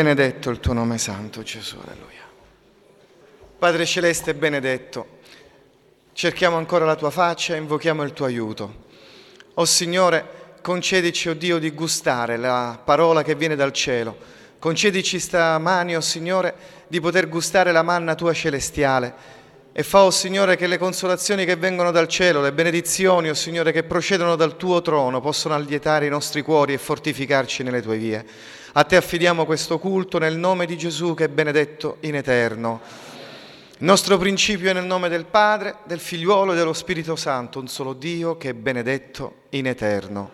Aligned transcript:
Benedetto 0.00 0.48
il 0.48 0.60
tuo 0.60 0.72
nome 0.72 0.96
santo, 0.96 1.42
Gesù, 1.42 1.76
alleluia. 1.76 2.22
Padre 3.58 3.84
Celeste, 3.84 4.32
benedetto, 4.32 5.18
cerchiamo 6.14 6.56
ancora 6.56 6.86
la 6.86 6.96
tua 6.96 7.10
faccia 7.10 7.52
e 7.52 7.58
invochiamo 7.58 8.02
il 8.02 8.14
tuo 8.14 8.24
aiuto. 8.24 8.84
O 9.52 9.64
Signore, 9.66 10.56
concedici, 10.62 11.28
o 11.28 11.34
Dio, 11.34 11.58
di 11.58 11.72
gustare 11.72 12.38
la 12.38 12.80
parola 12.82 13.22
che 13.22 13.34
viene 13.34 13.56
dal 13.56 13.72
cielo. 13.72 14.16
Concedici 14.58 15.20
stamani, 15.20 15.94
o 15.94 16.00
Signore, 16.00 16.54
di 16.86 16.98
poter 16.98 17.28
gustare 17.28 17.70
la 17.70 17.82
manna 17.82 18.14
tua 18.14 18.32
celestiale. 18.32 19.12
E 19.70 19.82
fa, 19.82 20.04
o 20.04 20.10
Signore, 20.10 20.56
che 20.56 20.66
le 20.66 20.78
consolazioni 20.78 21.44
che 21.44 21.56
vengono 21.56 21.90
dal 21.90 22.08
cielo, 22.08 22.40
le 22.40 22.54
benedizioni, 22.54 23.28
o 23.28 23.34
Signore, 23.34 23.70
che 23.70 23.82
procedono 23.82 24.34
dal 24.34 24.56
tuo 24.56 24.80
trono, 24.80 25.20
possano 25.20 25.54
allietare 25.54 26.06
i 26.06 26.08
nostri 26.08 26.40
cuori 26.40 26.72
e 26.72 26.78
fortificarci 26.78 27.62
nelle 27.62 27.82
tue 27.82 27.98
vie. 27.98 28.26
A 28.72 28.84
te 28.84 28.94
affidiamo 28.94 29.46
questo 29.46 29.80
culto 29.80 30.18
nel 30.18 30.36
nome 30.36 30.64
di 30.64 30.78
Gesù 30.78 31.14
che 31.14 31.24
è 31.24 31.28
benedetto 31.28 31.96
in 32.00 32.14
eterno. 32.14 32.80
Il 33.78 33.84
nostro 33.84 34.16
principio 34.16 34.70
è 34.70 34.72
nel 34.72 34.84
nome 34.84 35.08
del 35.08 35.24
Padre, 35.24 35.78
del 35.86 35.98
Figliuolo 35.98 36.52
e 36.52 36.56
dello 36.56 36.72
Spirito 36.72 37.16
Santo, 37.16 37.58
un 37.58 37.66
solo 37.66 37.94
Dio 37.94 38.36
che 38.36 38.50
è 38.50 38.54
benedetto 38.54 39.46
in 39.50 39.66
eterno. 39.66 40.30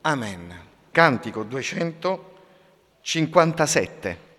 Amen. 0.00 0.52
Cantico 0.90 1.44
257. 1.44 4.31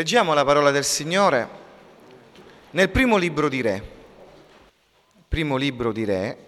Leggiamo 0.00 0.32
la 0.32 0.46
parola 0.46 0.70
del 0.70 0.86
Signore 0.86 1.48
nel 2.70 2.88
primo 2.88 3.18
libro 3.18 3.50
di 3.50 3.60
Re, 3.60 3.82
primo 5.28 5.58
libro 5.58 5.92
di 5.92 6.04
Re, 6.04 6.38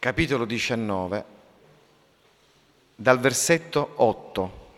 capitolo 0.00 0.44
19, 0.44 1.24
dal 2.96 3.20
versetto 3.20 3.92
8. 3.94 4.68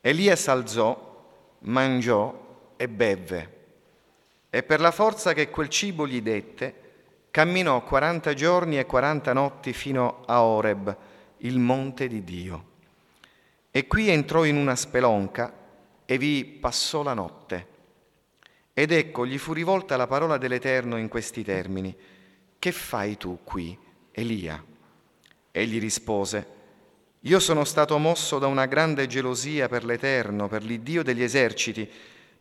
Elia 0.00 0.34
s'alzò, 0.34 1.26
mangiò 1.58 2.72
e 2.74 2.88
bevve, 2.88 3.52
e 4.48 4.62
per 4.62 4.80
la 4.80 4.92
forza 4.92 5.34
che 5.34 5.50
quel 5.50 5.68
cibo 5.68 6.06
gli 6.06 6.22
dette, 6.22 6.74
camminò 7.30 7.82
40 7.82 8.32
giorni 8.32 8.78
e 8.78 8.86
40 8.86 9.34
notti 9.34 9.74
fino 9.74 10.22
a 10.24 10.42
Oreb, 10.42 10.96
il 11.40 11.58
monte 11.58 12.08
di 12.08 12.24
Dio. 12.24 12.67
E 13.78 13.86
qui 13.86 14.08
entrò 14.08 14.44
in 14.44 14.56
una 14.56 14.74
spelonca 14.74 15.54
e 16.04 16.18
vi 16.18 16.44
passò 16.44 17.04
la 17.04 17.14
notte. 17.14 17.66
Ed 18.74 18.90
ecco, 18.90 19.24
gli 19.24 19.38
fu 19.38 19.52
rivolta 19.52 19.96
la 19.96 20.08
parola 20.08 20.36
dell'Eterno 20.36 20.96
in 20.96 21.06
questi 21.06 21.44
termini. 21.44 21.96
Che 22.58 22.72
fai 22.72 23.16
tu 23.16 23.38
qui, 23.44 23.78
Elia? 24.10 24.60
Egli 25.52 25.78
rispose, 25.78 26.46
Io 27.20 27.38
sono 27.38 27.62
stato 27.62 27.96
mosso 27.98 28.40
da 28.40 28.48
una 28.48 28.66
grande 28.66 29.06
gelosia 29.06 29.68
per 29.68 29.84
l'Eterno, 29.84 30.48
per 30.48 30.64
l'Iddio 30.64 31.04
degli 31.04 31.22
eserciti, 31.22 31.88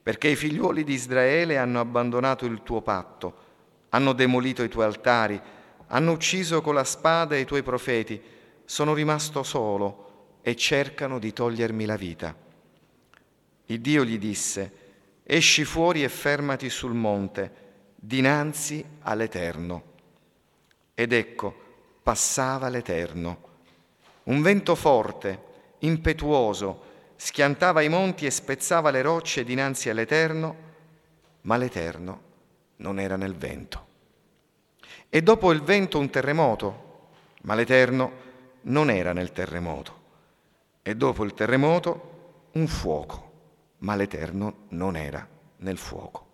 perché 0.01 0.30
i 0.30 0.36
figliuoli 0.36 0.83
di 0.83 0.94
Israele 0.94 1.60
hanno 1.60 1.80
abbandonato 1.80 2.48
il 2.48 2.63
tuo 2.63 2.81
patto, 2.81 3.36
hanno 3.90 4.13
demolito 4.13 4.63
i 4.63 4.69
tuoi 4.69 4.86
altari, 4.86 5.40
hanno 5.86 6.13
ucciso 6.13 6.62
con 6.63 6.74
la 6.74 6.83
spada 6.83 7.38
i 7.38 7.45
tuoi 7.45 7.62
profeti. 7.62 8.19
Sono 8.66 8.95
rimasto 8.95 9.44
solo 9.44 10.06
e 10.48 10.56
cercano 10.56 11.20
di 11.20 11.34
togliermi 11.34 11.84
la 11.84 11.98
vita. 11.98 12.34
Il 13.66 13.82
Dio 13.82 14.06
gli 14.06 14.18
disse, 14.18 14.72
esci 15.24 15.66
fuori 15.66 16.06
e 16.06 16.08
fermati 16.08 16.70
sul 16.70 16.94
monte, 16.94 17.52
dinanzi 17.98 18.82
all'Eterno. 19.02 19.84
Ed 20.94 21.12
ecco, 21.12 21.54
passava 22.02 22.70
l'Eterno. 22.70 23.42
Un 24.24 24.42
vento 24.42 24.76
forte, 24.76 25.44
impetuoso, 25.80 26.84
schiantava 27.18 27.82
i 27.82 27.90
monti 27.90 28.26
e 28.26 28.32
spezzava 28.32 28.90
le 28.90 29.02
rocce 29.02 29.44
dinanzi 29.44 29.90
all'Eterno, 29.90 30.56
ma 31.42 31.58
l'Eterno 31.58 32.22
non 32.78 33.02
era 33.02 33.18
nel 33.18 33.36
vento. 33.36 33.86
E 35.10 35.22
dopo 35.22 35.52
il 35.52 35.62
vento 35.62 36.00
un 36.00 36.10
terremoto, 36.10 37.10
ma 37.42 37.54
l'Eterno 37.54 38.12
non 38.62 38.90
era 38.90 39.12
nel 39.12 39.34
terremoto. 39.34 39.97
E 40.88 40.95
dopo 40.95 41.25
il 41.25 41.34
terremoto 41.34 42.45
un 42.54 42.66
fuoco, 42.66 43.31
ma 43.80 43.98
l'Eterno 43.98 44.68
non 44.69 44.95
era 44.95 45.28
nel 45.57 45.78
fuoco. 45.78 46.28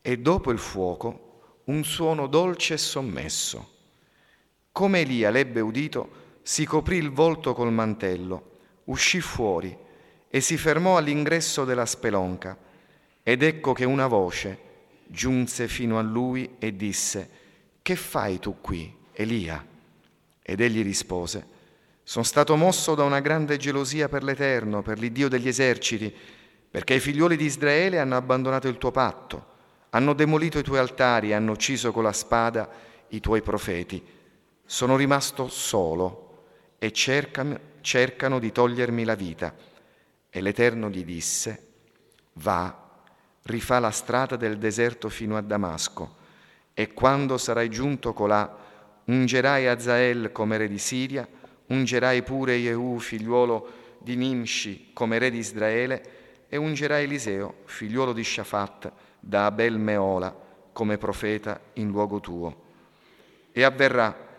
E 0.00 0.18
dopo 0.20 0.52
il 0.52 0.58
fuoco 0.60 1.62
un 1.64 1.82
suono 1.82 2.28
dolce 2.28 2.74
e 2.74 2.78
sommesso. 2.78 3.72
Come 4.70 5.00
Elia 5.00 5.30
l'ebbe 5.30 5.58
udito, 5.58 6.38
si 6.42 6.64
coprì 6.64 6.96
il 6.96 7.10
volto 7.10 7.54
col 7.54 7.72
mantello, 7.72 8.50
uscì 8.84 9.20
fuori 9.20 9.76
e 10.28 10.40
si 10.40 10.56
fermò 10.56 10.96
all'ingresso 10.96 11.64
della 11.64 11.86
spelonca. 11.86 12.56
Ed 13.20 13.42
ecco 13.42 13.72
che 13.72 13.84
una 13.84 14.06
voce 14.06 14.58
giunse 15.08 15.66
fino 15.66 15.98
a 15.98 16.02
lui 16.02 16.54
e 16.60 16.76
disse, 16.76 17.30
Che 17.82 17.96
fai 17.96 18.38
tu 18.38 18.60
qui, 18.60 18.96
Elia? 19.10 19.66
Ed 20.40 20.60
egli 20.60 20.84
rispose, 20.84 21.53
Sono 22.06 22.24
stato 22.24 22.54
mosso 22.54 22.94
da 22.94 23.02
una 23.02 23.20
grande 23.20 23.56
gelosia 23.56 24.10
per 24.10 24.22
l'Eterno, 24.22 24.82
per 24.82 24.98
l'Iddio 24.98 25.28
degli 25.28 25.48
eserciti, 25.48 26.14
perché 26.70 26.94
i 26.94 27.00
figlioli 27.00 27.34
di 27.34 27.46
Israele 27.46 27.98
hanno 27.98 28.16
abbandonato 28.16 28.68
il 28.68 28.76
tuo 28.76 28.90
patto, 28.90 29.52
hanno 29.90 30.12
demolito 30.12 30.58
i 30.58 30.62
tuoi 30.62 30.78
altari, 30.78 31.32
hanno 31.32 31.52
ucciso 31.52 31.92
con 31.92 32.02
la 32.02 32.12
spada 32.12 32.68
i 33.08 33.20
tuoi 33.20 33.40
profeti. 33.40 34.04
Sono 34.66 34.96
rimasto 34.96 35.48
solo 35.48 36.44
e 36.78 36.92
cercano, 36.92 37.58
cercano 37.80 38.38
di 38.38 38.52
togliermi 38.52 39.04
la 39.04 39.14
vita. 39.14 39.54
E 40.28 40.40
l'Eterno 40.42 40.90
gli 40.90 41.04
disse, 41.04 41.68
va, 42.34 43.00
rifà 43.44 43.78
la 43.78 43.90
strada 43.90 44.36
del 44.36 44.58
deserto 44.58 45.08
fino 45.08 45.38
a 45.38 45.40
Damasco, 45.40 46.16
e 46.74 46.92
quando 46.92 47.38
sarai 47.38 47.70
giunto 47.70 48.12
colà, 48.12 48.58
ungerai 49.04 49.68
Azael 49.68 50.32
come 50.32 50.58
re 50.58 50.68
di 50.68 50.78
Siria, 50.78 51.26
ungerai 51.66 52.22
pure 52.22 52.56
Jehu, 52.58 52.98
figliuolo 52.98 53.82
di 53.98 54.16
Nimshi, 54.16 54.90
come 54.92 55.18
re 55.18 55.30
di 55.30 55.38
Israele, 55.38 56.12
e 56.48 56.56
ungerai 56.56 57.04
Eliseo, 57.04 57.62
figliuolo 57.64 58.12
di 58.12 58.22
Shafat, 58.22 58.92
da 59.18 59.46
Abel 59.46 59.78
Meola, 59.78 60.34
come 60.72 60.98
profeta 60.98 61.58
in 61.74 61.88
luogo 61.88 62.20
tuo. 62.20 62.62
E 63.52 63.62
avverrà 63.62 64.32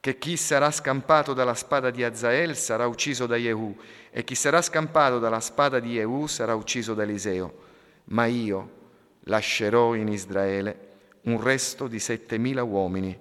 che 0.00 0.18
chi 0.18 0.36
sarà 0.36 0.70
scampato 0.70 1.34
dalla 1.34 1.54
spada 1.54 1.90
di 1.90 2.02
Azael 2.04 2.56
sarà 2.56 2.86
ucciso 2.86 3.26
da 3.26 3.36
Jehu 3.36 3.76
e 4.10 4.24
chi 4.24 4.34
sarà 4.34 4.62
scampato 4.62 5.18
dalla 5.18 5.40
spada 5.40 5.78
di 5.78 5.90
Jehu 5.92 6.26
sarà 6.26 6.54
ucciso 6.54 6.94
da 6.94 7.02
Eliseo. 7.02 7.68
Ma 8.04 8.26
io 8.26 8.78
lascerò 9.24 9.94
in 9.94 10.08
Israele 10.08 10.88
un 11.22 11.40
resto 11.42 11.86
di 11.86 11.98
settemila 11.98 12.62
uomini, 12.62 13.16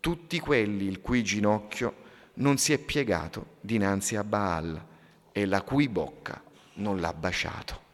tutti 0.00 0.38
quelli 0.40 0.86
il 0.86 1.00
cui 1.00 1.22
ginocchio 1.22 2.04
non 2.36 2.58
si 2.58 2.72
è 2.72 2.78
piegato 2.78 3.56
dinanzi 3.60 4.16
a 4.16 4.24
Baal 4.24 4.84
e 5.32 5.46
la 5.46 5.62
cui 5.62 5.88
bocca 5.88 6.40
non 6.74 7.00
l'ha 7.00 7.12
baciato. 7.12 7.84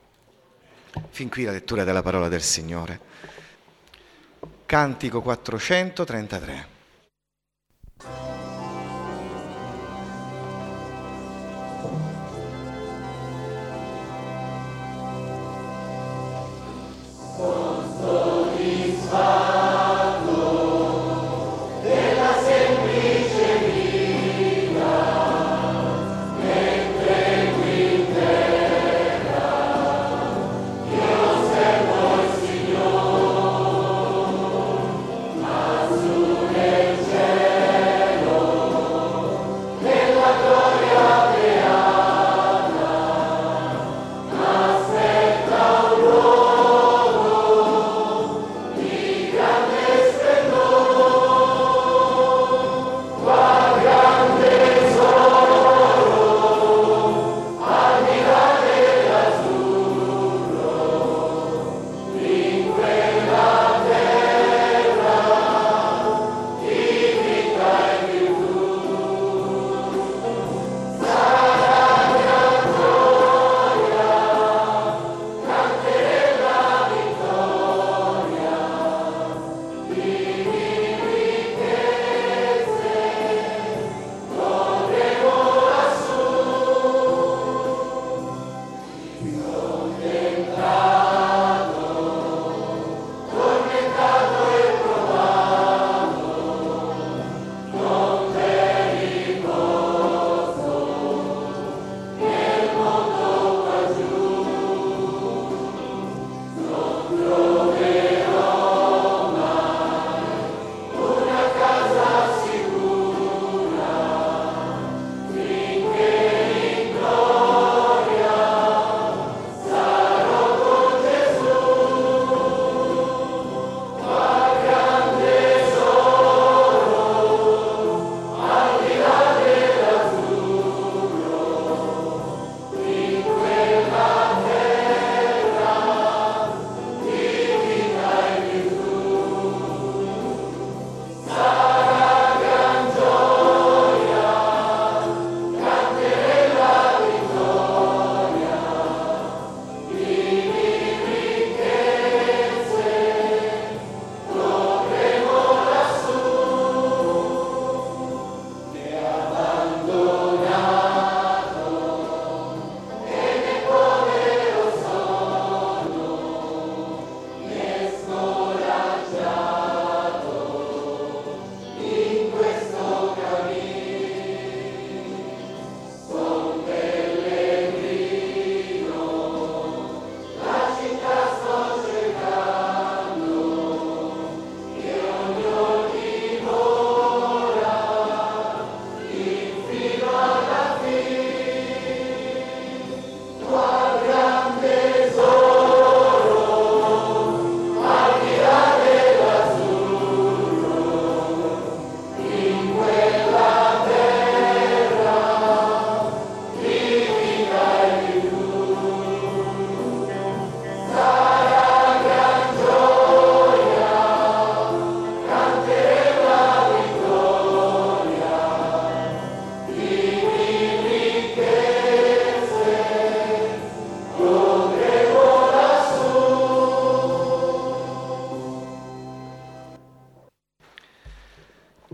Fin 1.10 1.28
qui 1.28 1.44
la 1.44 1.52
lettura 1.52 1.84
della 1.84 2.02
parola 2.02 2.28
del 2.28 2.42
Signore. 2.42 3.00
Cantico 4.66 5.20
433. 5.22 6.71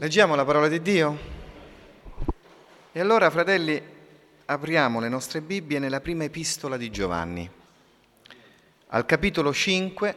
Leggiamo 0.08 0.34
la 0.36 0.44
parola 0.46 0.68
di 0.68 0.80
Dio? 0.80 1.18
E 2.92 2.98
allora, 2.98 3.28
fratelli, 3.28 3.78
apriamo 4.46 5.00
le 5.00 5.08
nostre 5.10 5.42
Bibbie 5.42 5.78
nella 5.78 6.00
prima 6.00 6.24
epistola 6.24 6.78
di 6.78 6.90
Giovanni. 6.90 7.46
Al 8.86 9.04
capitolo 9.04 9.52
5 9.52 10.16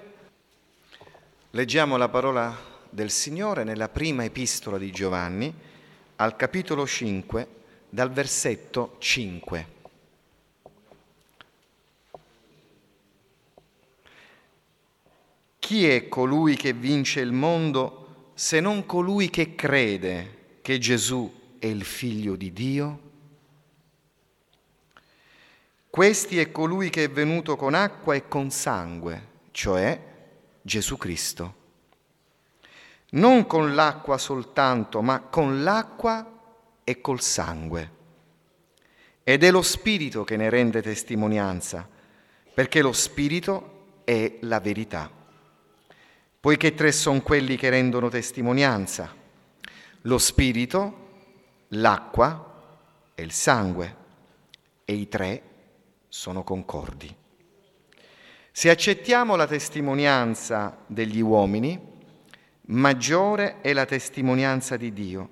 leggiamo 1.49 1.97
la 1.97 2.07
parola 2.07 2.57
del 2.89 3.09
Signore 3.09 3.65
nella 3.65 3.89
prima 3.89 4.23
epistola 4.23 4.77
di 4.77 4.91
Giovanni, 4.91 5.53
al 6.15 6.37
capitolo 6.37 6.87
5, 6.87 7.47
dal 7.89 8.11
versetto 8.13 8.95
5. 8.97 9.67
Chi 15.59 15.85
è 15.85 16.07
colui 16.07 16.55
che 16.55 16.71
vince 16.71 17.19
il 17.19 17.33
mondo 17.33 18.00
se 18.41 18.59
non 18.59 18.87
colui 18.87 19.29
che 19.29 19.53
crede 19.53 20.57
che 20.63 20.79
Gesù 20.79 21.31
è 21.59 21.67
il 21.67 21.83
figlio 21.83 22.35
di 22.35 22.51
Dio? 22.51 23.01
Questi 25.87 26.39
è 26.39 26.51
colui 26.51 26.89
che 26.89 27.03
è 27.03 27.09
venuto 27.11 27.55
con 27.55 27.75
acqua 27.75 28.15
e 28.15 28.27
con 28.27 28.49
sangue, 28.49 29.27
cioè 29.51 30.01
Gesù 30.59 30.97
Cristo. 30.97 31.55
Non 33.11 33.45
con 33.45 33.75
l'acqua 33.75 34.17
soltanto, 34.17 35.03
ma 35.03 35.19
con 35.19 35.61
l'acqua 35.61 36.39
e 36.83 36.99
col 36.99 37.21
sangue. 37.21 37.91
Ed 39.23 39.43
è 39.43 39.51
lo 39.51 39.61
Spirito 39.61 40.23
che 40.23 40.35
ne 40.35 40.49
rende 40.49 40.81
testimonianza, 40.81 41.87
perché 42.51 42.81
lo 42.81 42.91
Spirito 42.91 43.99
è 44.03 44.39
la 44.39 44.59
verità 44.59 45.19
poiché 46.41 46.73
tre 46.73 46.91
sono 46.91 47.21
quelli 47.21 47.55
che 47.55 47.69
rendono 47.69 48.09
testimonianza, 48.09 49.15
lo 50.01 50.17
spirito, 50.17 51.09
l'acqua 51.69 53.11
e 53.13 53.21
il 53.21 53.31
sangue, 53.31 53.95
e 54.83 54.93
i 54.93 55.07
tre 55.07 55.43
sono 56.09 56.43
concordi. 56.43 57.15
Se 58.51 58.69
accettiamo 58.71 59.35
la 59.35 59.45
testimonianza 59.45 60.79
degli 60.87 61.21
uomini, 61.21 61.79
maggiore 62.63 63.61
è 63.61 63.71
la 63.71 63.85
testimonianza 63.85 64.77
di 64.77 64.91
Dio. 64.91 65.29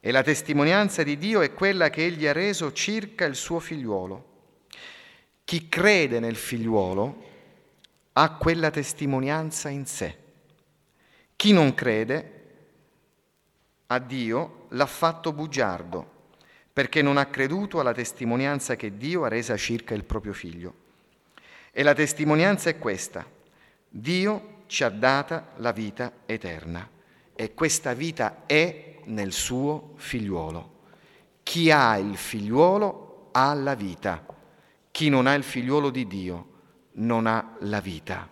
E 0.00 0.10
la 0.10 0.22
testimonianza 0.22 1.04
di 1.04 1.16
Dio 1.16 1.42
è 1.42 1.54
quella 1.54 1.90
che 1.90 2.04
Egli 2.04 2.26
ha 2.26 2.32
reso 2.32 2.72
circa 2.72 3.24
il 3.24 3.36
suo 3.36 3.60
figliuolo. 3.60 4.32
Chi 5.44 5.68
crede 5.68 6.18
nel 6.18 6.36
figliuolo 6.36 7.22
ha 8.12 8.36
quella 8.36 8.70
testimonianza 8.70 9.68
in 9.68 9.86
sé. 9.86 10.22
Chi 11.36 11.52
non 11.52 11.74
crede 11.74 12.30
a 13.86 13.98
Dio 13.98 14.66
l'ha 14.70 14.86
fatto 14.86 15.32
bugiardo, 15.32 16.12
perché 16.72 17.02
non 17.02 17.16
ha 17.16 17.26
creduto 17.26 17.80
alla 17.80 17.92
testimonianza 17.92 18.76
che 18.76 18.96
Dio 18.96 19.24
ha 19.24 19.28
resa 19.28 19.56
circa 19.56 19.94
il 19.94 20.04
proprio 20.04 20.32
figlio. 20.32 20.74
E 21.70 21.82
la 21.82 21.94
testimonianza 21.94 22.70
è 22.70 22.78
questa. 22.78 23.24
Dio 23.88 24.62
ci 24.66 24.84
ha 24.84 24.88
data 24.88 25.52
la 25.56 25.72
vita 25.72 26.12
eterna 26.26 26.88
e 27.34 27.54
questa 27.54 27.94
vita 27.94 28.42
è 28.46 29.00
nel 29.04 29.32
suo 29.32 29.92
figliuolo. 29.96 30.72
Chi 31.42 31.70
ha 31.70 31.96
il 31.96 32.16
figliuolo 32.16 33.28
ha 33.32 33.52
la 33.54 33.74
vita. 33.74 34.24
Chi 34.90 35.08
non 35.08 35.26
ha 35.26 35.34
il 35.34 35.42
figliuolo 35.42 35.90
di 35.90 36.06
Dio 36.06 36.48
non 36.92 37.26
ha 37.26 37.56
la 37.60 37.80
vita. 37.80 38.28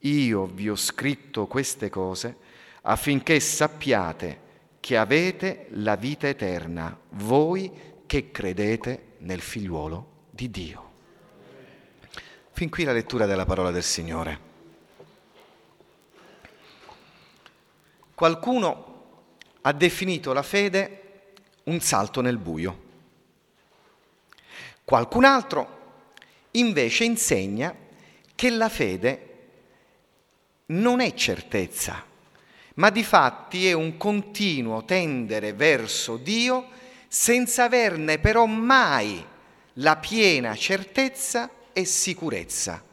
Io 0.00 0.46
vi 0.46 0.68
ho 0.70 0.76
scritto 0.76 1.46
queste 1.46 1.90
cose 1.90 2.36
affinché 2.82 3.38
sappiate 3.38 4.48
che 4.80 4.96
avete 4.96 5.66
la 5.72 5.96
vita 5.96 6.26
eterna, 6.26 6.98
voi 7.10 7.70
che 8.06 8.30
credete 8.30 9.16
nel 9.18 9.40
figliuolo 9.40 10.08
di 10.30 10.50
Dio. 10.50 10.88
Fin 12.52 12.70
qui 12.70 12.84
la 12.84 12.92
lettura 12.92 13.26
della 13.26 13.44
parola 13.44 13.70
del 13.70 13.82
Signore. 13.82 14.48
Qualcuno 18.14 18.88
ha 19.60 19.72
definito 19.72 20.32
la 20.32 20.42
fede 20.42 21.32
un 21.64 21.80
salto 21.80 22.20
nel 22.22 22.38
buio. 22.38 22.88
Qualcun 24.82 25.24
altro 25.24 25.78
invece 26.52 27.04
insegna 27.04 27.74
che 28.34 28.50
la 28.50 28.68
fede 28.68 29.29
non 30.70 31.00
è 31.00 31.14
certezza, 31.14 32.04
ma 32.74 32.90
di 32.90 33.02
fatti 33.02 33.68
è 33.68 33.72
un 33.72 33.96
continuo 33.96 34.84
tendere 34.84 35.52
verso 35.52 36.16
Dio 36.16 36.68
senza 37.08 37.64
averne 37.64 38.18
però 38.18 38.46
mai 38.46 39.24
la 39.74 39.96
piena 39.96 40.54
certezza 40.54 41.50
e 41.72 41.84
sicurezza. 41.84 42.84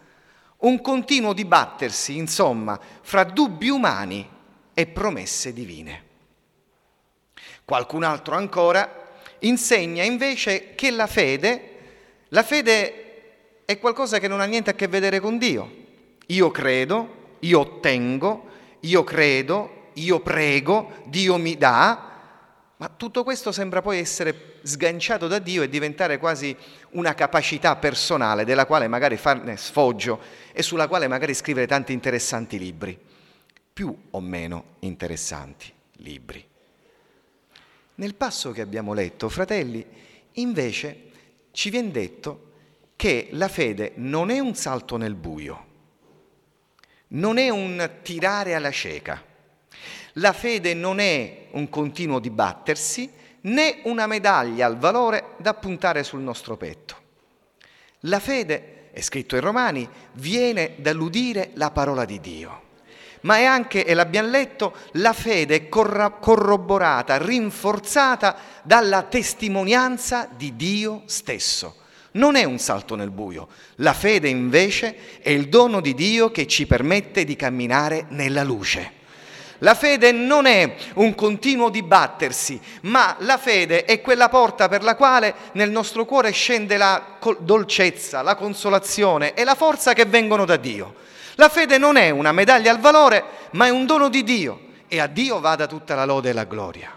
Un 0.60 0.82
continuo 0.82 1.34
dibattersi, 1.34 2.18
insomma, 2.18 2.80
fra 3.02 3.24
dubbi 3.24 3.70
umani 3.70 4.28
e 4.74 4.88
promesse 4.88 5.54
divine. 5.54 6.06
Qualcun 7.64 8.04
altro 8.04 8.36
ancora 8.36 9.06
insegna 9.40 10.04
invece 10.04 10.74
che 10.74 10.90
la 10.90 11.06
fede, 11.06 11.76
la 12.30 12.42
fede 12.42 13.62
è 13.66 13.78
qualcosa 13.78 14.18
che 14.18 14.28
non 14.28 14.42
ha 14.42 14.46
niente 14.46 14.72
a 14.72 14.74
che 14.74 14.88
vedere 14.88 15.20
con 15.20 15.38
Dio. 15.38 15.86
Io 16.28 16.50
credo, 16.50 17.17
io 17.40 17.60
ottengo, 17.60 18.46
io 18.82 19.04
credo, 19.04 19.90
io 19.94 20.20
prego, 20.20 20.92
Dio 21.06 21.38
mi 21.38 21.58
dà, 21.58 22.08
ma 22.78 22.90
tutto 22.90 23.24
questo 23.24 23.52
sembra 23.52 23.82
poi 23.82 23.98
essere 23.98 24.60
sganciato 24.62 25.28
da 25.28 25.40
Dio 25.40 25.64
e 25.64 25.70
diventare 25.70 26.20
quasi 26.20 26.56
una 26.92 27.16
capacità 27.16 27.76
personale 27.76 28.46
della 28.46 28.66
quale 28.66 28.88
magari 28.88 29.18
farne 29.18 29.58
sfoggio 29.58 30.20
e 30.52 30.62
sulla 30.62 30.88
quale 30.88 31.08
magari 31.08 31.34
scrivere 31.34 31.66
tanti 31.66 31.94
interessanti 31.94 32.60
libri, 32.60 32.98
più 33.74 33.96
o 34.12 34.20
meno 34.20 34.76
interessanti 34.80 35.72
libri. 35.98 36.46
Nel 37.96 38.14
passo 38.14 38.52
che 38.52 38.62
abbiamo 38.62 38.94
letto, 38.94 39.28
fratelli, 39.28 39.84
invece 40.34 41.06
ci 41.52 41.72
viene 41.72 41.90
detto 41.90 42.52
che 42.96 43.30
la 43.32 43.48
fede 43.48 43.94
non 43.96 44.30
è 44.30 44.38
un 44.38 44.54
salto 44.54 44.98
nel 44.98 45.16
buio, 45.16 45.66
non 47.10 47.38
è 47.38 47.50
un 47.50 47.90
tirare 48.02 48.56
alla 48.56 48.72
cieca. 48.72 49.24
La 50.14 50.34
fede 50.34 50.74
non 50.74 51.00
è 51.00 51.48
un 51.52 51.70
continuo 51.70 52.20
dibattersi 52.20 53.12
né 53.42 53.82
una 53.84 54.08
medaglia 54.08 54.66
al 54.66 54.78
valore 54.78 55.36
da 55.38 55.54
puntare 55.54 56.04
sul 56.04 56.22
nostro 56.22 56.58
petto. 56.58 56.96
La 58.02 58.20
fede, 58.20 58.90
è 58.92 59.02
scritto 59.02 59.36
in 59.36 59.42
Romani, 59.42 59.88
viene 60.14 60.76
dall'udire 60.78 61.52
la 61.54 61.72
parola 61.72 62.04
di 62.04 62.20
Dio. 62.20 62.66
Ma 63.22 63.38
è 63.38 63.44
anche, 63.44 63.86
e 63.86 63.94
l'abbiamo 63.94 64.30
letto, 64.30 64.76
la 64.94 65.14
fede 65.14 65.70
corroborata, 65.70 67.18
rinforzata 67.18 68.36
dalla 68.64 69.04
testimonianza 69.04 70.28
di 70.36 70.56
Dio 70.56 71.04
stesso 71.06 71.86
non 72.18 72.36
è 72.36 72.44
un 72.44 72.60
salto 72.60 72.96
nel 72.96 73.10
buio. 73.12 73.48
La 73.76 73.94
fede 73.94 74.28
invece 74.28 75.20
è 75.22 75.30
il 75.30 75.50
dono 75.50 75.80
di 75.82 75.94
Dio 75.94 76.30
che 76.32 76.46
ci 76.46 76.68
permette 76.68 77.24
di 77.24 77.36
camminare 77.36 78.06
nella 78.10 78.44
luce. 78.44 78.96
La 79.62 79.74
fede 79.74 80.12
non 80.12 80.46
è 80.46 80.76
un 80.96 81.16
continuo 81.16 81.70
dibattersi, 81.70 82.62
ma 82.82 83.16
la 83.20 83.38
fede 83.38 83.86
è 83.86 84.02
quella 84.02 84.30
porta 84.30 84.68
per 84.68 84.84
la 84.84 84.96
quale 84.96 85.34
nel 85.54 85.72
nostro 85.72 86.06
cuore 86.06 86.32
scende 86.32 86.78
la 86.78 87.18
dolcezza, 87.40 88.22
la 88.22 88.36
consolazione 88.36 89.34
e 89.34 89.44
la 89.44 89.56
forza 89.56 89.94
che 89.94 90.06
vengono 90.06 90.46
da 90.46 90.58
Dio. 90.58 90.94
La 91.36 91.50
fede 91.50 91.80
non 91.80 91.98
è 91.98 92.12
una 92.12 92.32
medaglia 92.32 92.72
al 92.72 92.80
valore, 92.80 93.24
ma 93.52 93.66
è 93.66 93.70
un 93.70 93.88
dono 93.88 94.10
di 94.10 94.24
Dio 94.24 94.66
e 94.88 95.00
a 95.00 95.08
Dio 95.08 95.40
vada 95.40 95.66
tutta 95.66 95.96
la 95.96 96.06
lode 96.06 96.30
e 96.30 96.34
la 96.34 96.46
gloria. 96.46 96.92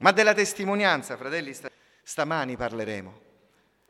Ma 0.00 0.12
della 0.12 0.34
testimonianza, 0.34 1.16
fratelli, 1.16 1.54
Stamani 2.08 2.56
parleremo 2.56 3.20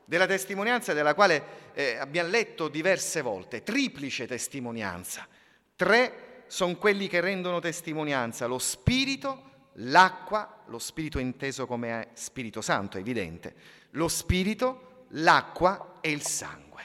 della 0.03 0.25
testimonianza 0.25 0.91
della 0.91 1.13
quale 1.13 1.71
eh, 1.73 1.95
abbiamo 1.95 2.29
letto 2.29 2.67
diverse 2.67 3.21
volte, 3.21 3.63
triplice 3.63 4.27
testimonianza. 4.27 5.25
Tre 5.73 6.43
sono 6.47 6.75
quelli 6.75 7.07
che 7.07 7.21
rendono 7.21 7.61
testimonianza, 7.61 8.45
lo 8.45 8.59
Spirito, 8.59 9.69
l'acqua, 9.75 10.63
lo 10.65 10.79
Spirito 10.79 11.17
inteso 11.17 11.65
come 11.65 12.09
Spirito 12.11 12.59
Santo, 12.59 12.97
è 12.97 12.99
evidente, 12.99 13.55
lo 13.91 14.09
Spirito, 14.09 15.05
l'acqua 15.11 15.99
e 16.01 16.11
il 16.11 16.21
sangue. 16.25 16.83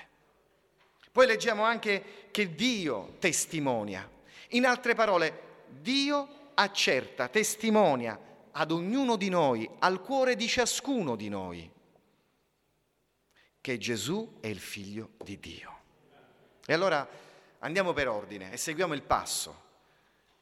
Poi 1.10 1.26
leggiamo 1.26 1.64
anche 1.64 2.28
che 2.30 2.54
Dio 2.54 3.16
testimonia. 3.18 4.08
In 4.50 4.66
altre 4.66 4.94
parole, 4.94 5.64
Dio 5.80 6.52
accerta, 6.54 7.26
testimonia 7.26 8.16
ad 8.56 8.70
ognuno 8.70 9.16
di 9.16 9.28
noi, 9.28 9.68
al 9.80 10.00
cuore 10.00 10.36
di 10.36 10.46
ciascuno 10.46 11.16
di 11.16 11.28
noi, 11.28 11.70
che 13.60 13.78
Gesù 13.78 14.38
è 14.40 14.46
il 14.46 14.58
figlio 14.58 15.12
di 15.22 15.38
Dio. 15.38 15.78
E 16.66 16.72
allora 16.72 17.06
andiamo 17.60 17.92
per 17.92 18.08
ordine 18.08 18.52
e 18.52 18.56
seguiamo 18.56 18.94
il 18.94 19.02
passo. 19.02 19.62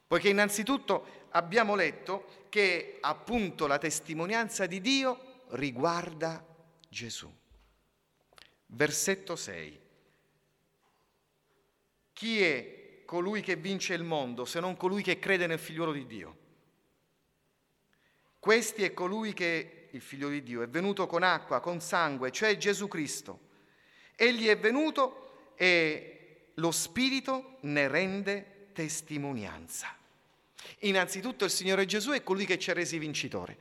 Poiché 0.05 0.29
innanzitutto 0.29 1.27
abbiamo 1.29 1.73
letto 1.75 2.45
che 2.49 2.97
appunto 3.01 3.65
la 3.65 3.77
testimonianza 3.77 4.67
di 4.67 4.79
Dio 4.79 5.45
riguarda 5.49 6.45
Gesù. 6.87 7.31
Versetto 8.67 9.35
6. 9.35 9.81
Chi 12.13 12.43
è 12.43 13.01
colui 13.05 13.41
che 13.41 13.55
vince 13.55 13.95
il 13.95 14.03
mondo 14.03 14.45
se 14.45 14.59
non 14.59 14.77
colui 14.77 15.01
che 15.01 15.17
crede 15.17 15.47
nel 15.47 15.59
figliuolo 15.59 15.93
di 15.93 16.05
Dio? 16.05 16.42
Questi 18.43 18.83
è 18.83 18.93
colui 18.93 19.31
che, 19.31 19.87
il 19.91 20.01
figlio 20.01 20.27
di 20.27 20.43
Dio, 20.43 20.63
è 20.63 20.67
venuto 20.67 21.07
con 21.07 21.23
acqua, 21.23 21.61
con 21.61 21.79
sangue, 21.79 22.29
cioè 22.29 22.57
Gesù 22.57 22.89
Cristo. 22.89 23.39
Egli 24.17 24.47
è 24.47 24.57
venuto 24.57 25.53
e 25.55 26.49
lo 26.55 26.71
Spirito 26.71 27.59
ne 27.61 27.87
rende 27.87 28.67
testimonianza. 28.73 29.95
Innanzitutto 30.79 31.45
il 31.45 31.51
Signore 31.51 31.85
Gesù 31.85 32.11
è 32.11 32.21
colui 32.21 32.45
che 32.45 32.59
ci 32.59 32.69
ha 32.69 32.73
resi 32.73 32.97
vincitori. 32.97 33.55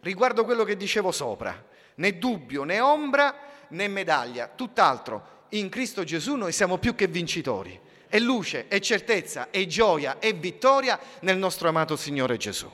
Riguardo 0.00 0.44
quello 0.44 0.64
che 0.64 0.76
dicevo 0.76 1.12
sopra, 1.12 1.66
né 1.94 2.18
dubbio, 2.18 2.64
né 2.64 2.78
ombra, 2.78 3.34
né 3.68 3.88
medaglia, 3.88 4.48
tutt'altro. 4.48 5.46
In 5.52 5.70
Cristo 5.70 6.04
Gesù 6.04 6.34
noi 6.34 6.52
siamo 6.52 6.76
più 6.76 6.94
che 6.94 7.06
vincitori. 7.06 7.80
È 8.06 8.18
luce, 8.18 8.68
è 8.68 8.80
certezza, 8.80 9.48
è 9.48 9.64
gioia, 9.64 10.18
è 10.18 10.34
vittoria 10.34 11.00
nel 11.20 11.38
nostro 11.38 11.70
amato 11.70 11.96
Signore 11.96 12.36
Gesù. 12.36 12.70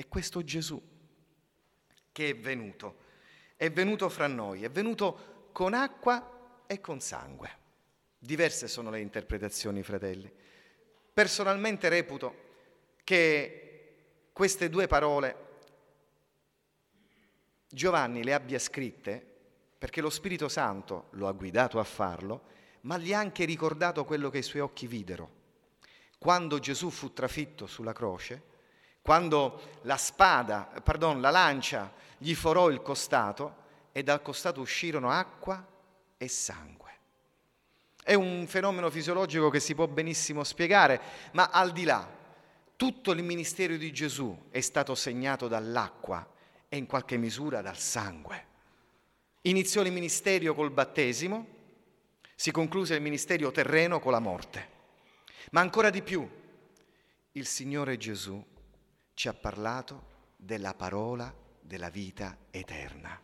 È 0.00 0.08
questo 0.08 0.42
Gesù 0.42 0.80
che 2.10 2.30
è 2.30 2.34
venuto, 2.34 3.00
è 3.54 3.70
venuto 3.70 4.08
fra 4.08 4.26
noi, 4.28 4.64
è 4.64 4.70
venuto 4.70 5.48
con 5.52 5.74
acqua 5.74 6.62
e 6.66 6.80
con 6.80 7.00
sangue. 7.00 7.50
Diverse 8.18 8.66
sono 8.66 8.88
le 8.88 9.00
interpretazioni, 9.00 9.82
fratelli. 9.82 10.32
Personalmente 11.12 11.90
reputo 11.90 12.34
che 13.04 14.28
queste 14.32 14.70
due 14.70 14.86
parole 14.86 15.48
Giovanni 17.68 18.24
le 18.24 18.32
abbia 18.32 18.58
scritte 18.58 19.22
perché 19.76 20.00
lo 20.00 20.08
Spirito 20.08 20.48
Santo 20.48 21.08
lo 21.10 21.28
ha 21.28 21.32
guidato 21.32 21.78
a 21.78 21.84
farlo, 21.84 22.44
ma 22.82 22.96
gli 22.96 23.12
ha 23.12 23.18
anche 23.18 23.44
ricordato 23.44 24.06
quello 24.06 24.30
che 24.30 24.38
i 24.38 24.42
suoi 24.42 24.62
occhi 24.62 24.86
videro. 24.86 25.30
Quando 26.16 26.58
Gesù 26.58 26.88
fu 26.88 27.12
trafitto 27.12 27.66
sulla 27.66 27.92
croce, 27.92 28.48
quando 29.02 29.78
la 29.82 29.96
spada, 29.96 30.70
pardon, 30.82 31.20
la 31.20 31.30
lancia 31.30 31.92
gli 32.18 32.34
forò 32.34 32.70
il 32.70 32.82
costato 32.82 33.56
e 33.92 34.02
dal 34.02 34.22
costato 34.22 34.60
uscirono 34.60 35.10
acqua 35.10 35.66
e 36.16 36.28
sangue. 36.28 36.78
È 38.02 38.14
un 38.14 38.46
fenomeno 38.46 38.90
fisiologico 38.90 39.50
che 39.50 39.60
si 39.60 39.74
può 39.74 39.86
benissimo 39.86 40.44
spiegare, 40.44 41.00
ma 41.32 41.48
al 41.50 41.72
di 41.72 41.84
là, 41.84 42.18
tutto 42.76 43.12
il 43.12 43.22
ministero 43.22 43.76
di 43.76 43.92
Gesù 43.92 44.48
è 44.50 44.60
stato 44.60 44.94
segnato 44.94 45.48
dall'acqua 45.48 46.26
e 46.68 46.76
in 46.76 46.86
qualche 46.86 47.16
misura 47.16 47.60
dal 47.62 47.78
sangue. 47.78 48.46
Iniziò 49.42 49.82
il 49.82 49.92
ministero 49.92 50.54
col 50.54 50.70
battesimo, 50.70 51.46
si 52.34 52.50
concluse 52.50 52.94
il 52.94 53.02
ministero 53.02 53.50
terreno 53.50 54.00
con 54.00 54.12
la 54.12 54.18
morte. 54.18 54.68
Ma 55.50 55.60
ancora 55.60 55.90
di 55.90 56.02
più, 56.02 56.28
il 57.32 57.46
Signore 57.46 57.96
Gesù 57.96 58.42
ci 59.14 59.28
ha 59.28 59.34
parlato 59.34 60.08
della 60.36 60.74
parola 60.74 61.32
della 61.60 61.90
vita 61.90 62.36
eterna. 62.50 63.20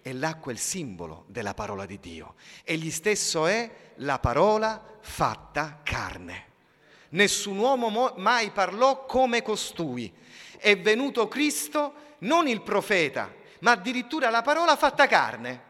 E 0.00 0.12
l'acqua 0.12 0.52
è 0.52 0.54
il 0.54 0.60
simbolo 0.60 1.24
della 1.28 1.54
parola 1.54 1.86
di 1.86 1.98
Dio. 1.98 2.34
Egli 2.64 2.90
stesso 2.90 3.46
è 3.46 3.92
la 3.96 4.18
parola 4.18 4.98
fatta 5.00 5.80
carne. 5.82 6.46
Nessun 7.10 7.58
uomo 7.58 8.14
mai 8.16 8.50
parlò 8.50 9.06
come 9.06 9.42
costui. 9.42 10.12
È 10.56 10.78
venuto 10.78 11.28
Cristo 11.28 12.16
non 12.20 12.46
il 12.48 12.62
profeta, 12.62 13.32
ma 13.60 13.72
addirittura 13.72 14.30
la 14.30 14.42
parola 14.42 14.76
fatta 14.76 15.06
carne. 15.06 15.66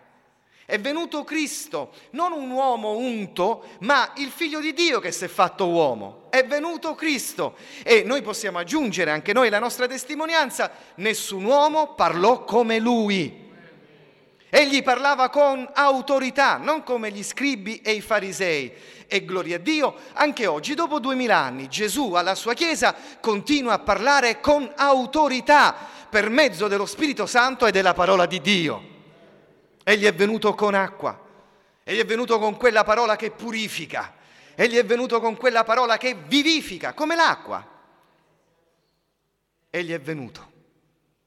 È 0.69 0.79
venuto 0.79 1.25
Cristo, 1.25 1.93
non 2.11 2.31
un 2.33 2.51
uomo 2.51 2.99
unto, 2.99 3.65
ma 3.79 4.13
il 4.17 4.29
figlio 4.29 4.61
di 4.61 4.75
Dio 4.75 5.01
che 5.01 5.13
si 5.13 5.25
è 5.25 5.27
fatto 5.27 5.67
uomo. 5.67 6.27
È 6.29 6.45
venuto 6.45 6.95
Cristo. 6.95 7.57
E 7.83 8.03
noi 8.03 8.21
possiamo 8.21 8.59
aggiungere 8.59 9.11
anche 9.11 9.33
noi 9.33 9.49
la 9.49 9.61
nostra 9.61 9.87
testimonianza, 9.87 10.71
nessun 10.97 11.45
uomo 11.45 11.95
parlò 11.95 12.45
come 12.45 12.81
lui. 12.81 13.51
Egli 14.51 14.83
parlava 14.83 15.31
con 15.31 15.67
autorità, 15.73 16.59
non 16.59 16.83
come 16.83 17.13
gli 17.13 17.23
scribi 17.23 17.81
e 17.81 17.93
i 17.93 18.03
farisei. 18.03 18.71
E 19.07 19.25
gloria 19.25 19.57
a 19.57 19.61
Dio, 19.61 19.95
anche 20.13 20.47
oggi, 20.47 20.75
dopo 20.75 20.99
duemila 20.99 21.39
anni, 21.39 21.69
Gesù 21.69 22.13
alla 22.13 22.35
sua 22.35 22.53
Chiesa 22.53 22.95
continua 23.23 23.73
a 23.73 23.79
parlare 23.79 24.39
con 24.41 24.71
autorità 24.77 25.75
per 26.11 26.29
mezzo 26.29 26.69
dello 26.69 26.85
Spirito 26.85 27.25
Santo 27.25 27.65
e 27.65 27.71
della 27.71 27.95
parola 27.95 28.27
di 28.27 28.43
Dio. 28.43 28.97
Egli 29.89 30.05
è 30.05 30.13
venuto 30.13 30.53
con 30.53 30.75
acqua, 30.75 31.19
egli 31.83 32.01
è 32.01 32.05
venuto 32.05 32.39
con 32.39 32.59
quella 32.59 32.85
parola 32.85 33.17
che 33.17 33.31
purifica, 33.31 34.17
egli 34.55 34.77
è 34.77 34.85
venuto 34.85 35.19
con 35.19 35.35
quella 35.35 35.65
parola 35.65 35.97
che 35.97 36.15
vivifica, 36.15 36.93
come 36.93 37.15
l'acqua. 37.15 37.67
Egli 39.71 39.93
è 39.93 39.99
venuto, 39.99 40.53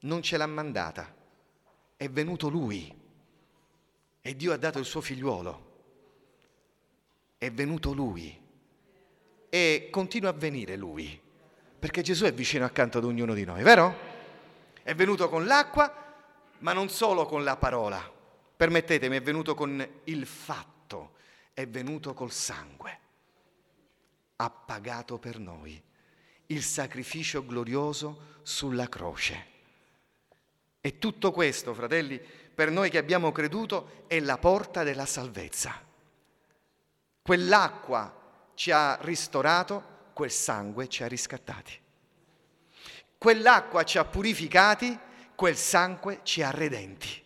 non 0.02 0.22
ce 0.22 0.36
l'ha 0.36 0.46
mandata, 0.46 1.12
è 1.96 2.08
venuto 2.08 2.48
lui 2.48 2.94
e 4.20 4.36
Dio 4.36 4.52
ha 4.52 4.56
dato 4.56 4.78
il 4.78 4.84
suo 4.84 5.00
figliuolo. 5.00 5.70
È 7.38 7.50
venuto 7.50 7.92
lui 7.92 8.40
e 9.48 9.88
continua 9.90 10.30
a 10.30 10.34
venire 10.34 10.76
lui, 10.76 11.20
perché 11.80 12.02
Gesù 12.02 12.26
è 12.26 12.32
vicino 12.32 12.64
accanto 12.64 12.98
ad 12.98 13.04
ognuno 13.06 13.34
di 13.34 13.44
noi, 13.44 13.64
vero? 13.64 13.96
È 14.84 14.94
venuto 14.94 15.28
con 15.28 15.46
l'acqua, 15.46 15.92
ma 16.58 16.72
non 16.72 16.88
solo 16.88 17.26
con 17.26 17.42
la 17.42 17.56
parola. 17.56 18.20
Permettetemi, 18.62 19.16
è 19.16 19.20
venuto 19.20 19.56
con 19.56 19.84
il 20.04 20.24
fatto, 20.24 21.14
è 21.52 21.66
venuto 21.66 22.14
col 22.14 22.30
sangue. 22.30 22.98
Ha 24.36 24.50
pagato 24.50 25.18
per 25.18 25.40
noi 25.40 25.82
il 26.46 26.62
sacrificio 26.62 27.44
glorioso 27.44 28.38
sulla 28.42 28.88
croce. 28.88 29.46
E 30.80 30.98
tutto 31.00 31.32
questo, 31.32 31.74
fratelli, 31.74 32.20
per 32.20 32.70
noi 32.70 32.88
che 32.88 32.98
abbiamo 32.98 33.32
creduto, 33.32 34.04
è 34.06 34.20
la 34.20 34.38
porta 34.38 34.84
della 34.84 35.06
salvezza. 35.06 35.84
Quell'acqua 37.20 38.52
ci 38.54 38.70
ha 38.70 38.96
ristorato, 39.00 40.10
quel 40.12 40.30
sangue 40.30 40.86
ci 40.86 41.02
ha 41.02 41.08
riscattati. 41.08 41.76
Quell'acqua 43.18 43.82
ci 43.82 43.98
ha 43.98 44.04
purificati, 44.04 44.96
quel 45.34 45.56
sangue 45.56 46.20
ci 46.22 46.42
ha 46.42 46.52
redenti. 46.52 47.21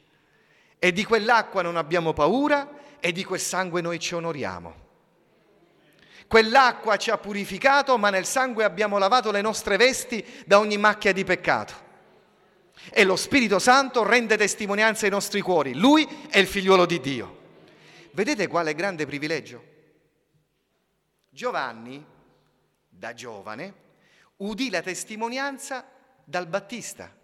E 0.79 0.93
di 0.93 1.05
quell'acqua 1.05 1.62
non 1.62 1.77
abbiamo 1.77 2.12
paura 2.12 2.69
e 3.01 3.12
di 3.12 3.25
quel 3.25 3.41
sangue 3.41 3.81
noi 3.81 3.99
ci 3.99 4.15
onoriamo. 4.15 4.85
Quell'acqua 6.27 6.97
ci 6.97 7.11
ha 7.11 7.19
purificato, 7.19 7.97
ma 7.99 8.11
nel 8.11 8.27
sangue 8.27 8.65
abbiamo 8.65 8.99
lavato 8.99 9.31
le 9.31 9.41
nostre 9.41 9.77
vesti 9.77 10.25
da 10.45 10.59
ogni 10.59 10.77
macchia 10.77 11.12
di 11.12 11.25
peccato. 11.25 11.85
E 12.91 13.05
lo 13.05 13.17
Spirito 13.17 13.59
Santo 13.59 14.03
rende 14.03 14.37
testimonianza 14.37 15.05
ai 15.05 15.11
nostri 15.11 15.41
cuori. 15.41 15.75
Lui 15.75 16.07
è 16.29 16.39
il 16.39 16.47
figliuolo 16.47 16.85
di 16.85 17.01
Dio. 17.01 17.45
Vedete 18.12 18.49
quale 18.49 18.75
grande 18.75 19.07
privilegio? 19.07 19.62
Giovanni, 21.31 22.05
da 22.89 23.12
giovane, 23.12 23.75
udì 24.37 24.71
la 24.71 24.83
testimonianza 24.83 25.87
dal 26.25 26.47
Battista. 26.47 27.15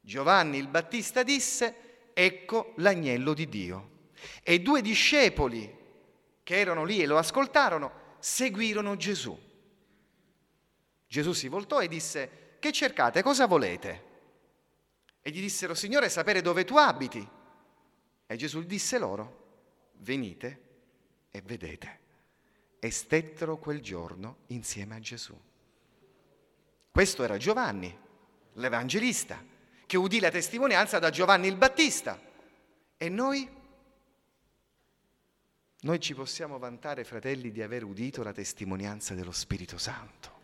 Giovanni 0.00 0.58
il 0.58 0.68
Battista 0.68 1.22
disse, 1.22 1.85
ecco 2.18 2.72
l'agnello 2.76 3.34
di 3.34 3.46
Dio. 3.46 3.90
E 4.42 4.62
due 4.62 4.80
discepoli 4.80 5.70
che 6.42 6.58
erano 6.58 6.84
lì 6.84 7.02
e 7.02 7.06
lo 7.06 7.18
ascoltarono, 7.18 8.16
seguirono 8.18 8.96
Gesù. 8.96 9.38
Gesù 11.06 11.32
si 11.34 11.48
voltò 11.48 11.82
e 11.82 11.88
disse, 11.88 12.56
che 12.58 12.72
cercate, 12.72 13.22
cosa 13.22 13.46
volete? 13.46 14.04
E 15.20 15.30
gli 15.30 15.40
dissero, 15.40 15.74
Signore, 15.74 16.08
sapere 16.08 16.40
dove 16.40 16.64
tu 16.64 16.76
abiti. 16.76 17.28
E 18.26 18.36
Gesù 18.36 18.62
disse 18.62 18.98
loro, 18.98 19.90
venite 19.98 20.60
e 21.30 21.42
vedete. 21.42 22.00
E 22.78 22.90
stettero 22.90 23.58
quel 23.58 23.82
giorno 23.82 24.38
insieme 24.46 24.94
a 24.94 25.00
Gesù. 25.00 25.38
Questo 26.90 27.22
era 27.22 27.36
Giovanni, 27.36 27.94
l'Evangelista, 28.54 29.54
che 29.86 29.96
udì 29.96 30.20
la 30.20 30.30
testimonianza 30.30 30.98
da 30.98 31.10
Giovanni 31.10 31.46
il 31.46 31.56
Battista. 31.56 32.20
E 32.96 33.08
noi? 33.08 33.48
Noi 35.80 36.00
ci 36.00 36.14
possiamo 36.14 36.58
vantare, 36.58 37.04
fratelli, 37.04 37.52
di 37.52 37.62
aver 37.62 37.84
udito 37.84 38.22
la 38.22 38.32
testimonianza 38.32 39.14
dello 39.14 39.30
Spirito 39.30 39.78
Santo. 39.78 40.34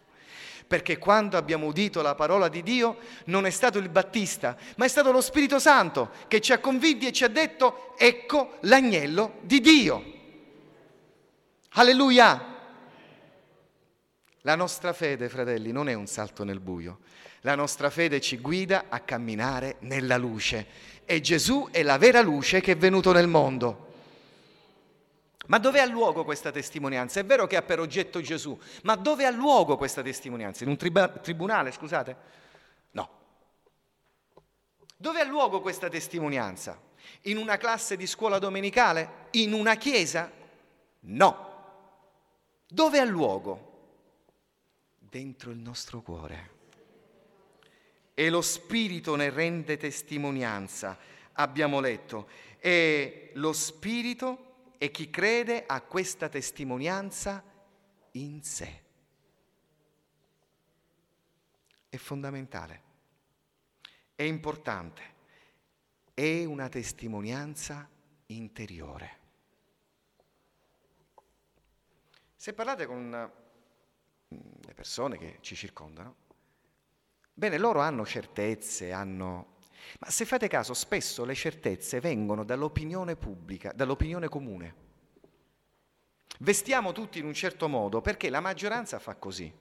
Perché 0.67 0.99
quando 0.99 1.37
abbiamo 1.37 1.67
udito 1.67 2.01
la 2.01 2.15
parola 2.15 2.49
di 2.49 2.63
Dio 2.63 2.99
non 3.27 3.45
è 3.45 3.51
stato 3.51 3.79
il 3.79 3.89
Battista, 3.89 4.57
ma 4.77 4.85
è 4.85 4.89
stato 4.89 5.11
lo 5.11 5.21
Spirito 5.21 5.59
Santo 5.59 6.11
che 6.29 6.41
ci 6.41 6.53
ha 6.53 6.61
convinti 6.61 7.09
e 7.09 7.13
ci 7.13 7.25
ha 7.25 7.29
detto, 7.29 7.97
ecco 7.99 8.59
l'agnello 8.61 9.41
di 9.43 9.61
Dio. 9.61 10.05
Alleluia! 11.71 12.51
La 14.43 14.55
nostra 14.55 14.93
fede, 14.93 15.29
fratelli, 15.29 15.73
non 15.73 15.89
è 15.89 15.95
un 15.95 16.07
salto 16.07 16.45
nel 16.45 16.61
buio. 16.61 17.01
La 17.43 17.55
nostra 17.57 17.91
fede 17.91 18.21
ci 18.21 18.39
guida 18.39 18.85
a 18.89 19.01
camminare 19.01 19.77
nella 19.81 20.17
luce. 20.17 20.91
E 21.05 21.21
Gesù 21.21 21.69
è 21.71 21.83
la 21.83 21.99
vera 21.99 22.21
luce 22.23 22.61
che 22.61 22.73
è 22.73 22.77
venuto 22.77 23.13
nel 23.13 23.27
mondo. 23.27 23.91
Ma 25.47 25.59
dove 25.59 25.81
ha 25.81 25.87
luogo 25.87 26.25
questa 26.25 26.53
testimonianza? 26.53 27.19
È 27.19 27.25
vero 27.25 27.49
che 27.49 27.57
ha 27.57 27.63
per 27.63 27.81
oggetto 27.81 28.21
Gesù, 28.21 28.57
ma 28.83 28.95
dove 28.95 29.27
ha 29.27 29.31
luogo 29.31 29.77
questa 29.77 30.03
testimonianza? 30.03 30.63
In 30.63 30.71
un 30.71 30.77
triba- 30.77 31.09
tribunale, 31.09 31.73
scusate? 31.73 32.17
No. 32.93 33.11
Dove 34.97 35.21
ha 35.21 35.25
luogo 35.25 35.61
questa 35.61 35.89
testimonianza? 35.89 36.81
In 37.23 37.39
una 37.39 37.57
classe 37.57 37.97
di 37.97 38.07
scuola 38.07 38.39
domenicale? 38.39 39.27
In 39.33 39.53
una 39.53 39.75
chiesa? 39.75 40.31
No. 41.01 41.51
Dove 42.69 43.01
ha 43.01 43.05
luogo? 43.05 43.71
Dentro 45.01 45.51
il 45.51 45.59
nostro 45.59 46.03
cuore. 46.03 46.62
E 48.23 48.31
lo 48.31 48.41
Spirito 48.41 49.17
ne 49.17 49.31
rende 49.31 49.77
testimonianza, 49.77 50.97
abbiamo 51.33 51.81
letto. 51.81 52.29
E 52.61 53.33
lo 53.35 53.53
Spirito 53.53 54.69
è 54.79 54.93
chi 54.93 55.11
crede 55.11 55.67
a 55.67 55.81
questa 55.81 56.29
testimonianza 56.29 57.43
in 58.13 58.41
sé. 58.45 58.83
È 61.89 61.97
fondamentale, 61.97 62.83
è 64.15 64.23
importante, 64.23 65.03
è 66.15 66.45
una 66.45 66.69
testimonianza 66.69 67.91
interiore. 68.27 69.19
Se 72.37 72.53
parlate 72.53 72.87
con 72.87 73.33
mm, 74.33 74.39
le 74.61 74.75
persone 74.75 75.19
che 75.19 75.39
ci 75.41 75.57
circondano, 75.57 76.22
bene, 77.33 77.59
loro 77.59 77.81
hanno 77.81 78.05
certezze, 78.05 78.93
hanno... 78.93 79.51
Ma 79.99 80.11
se 80.11 80.25
fate 80.25 80.49
caso, 80.49 80.75
spesso 80.75 81.25
le 81.25 81.35
certezze 81.35 82.01
vengono 82.01 82.45
dall'opinione 82.45 83.17
pubblica, 83.17 83.73
dall'opinione 83.75 84.29
comune. 84.29 84.75
Vestiamo 86.39 86.93
tutti 86.93 87.19
in 87.19 87.27
un 87.27 87.35
certo 87.35 87.69
modo 87.69 88.01
perché 88.01 88.31
la 88.31 88.41
maggioranza 88.41 88.99
fa 88.99 89.15
così. 89.17 89.53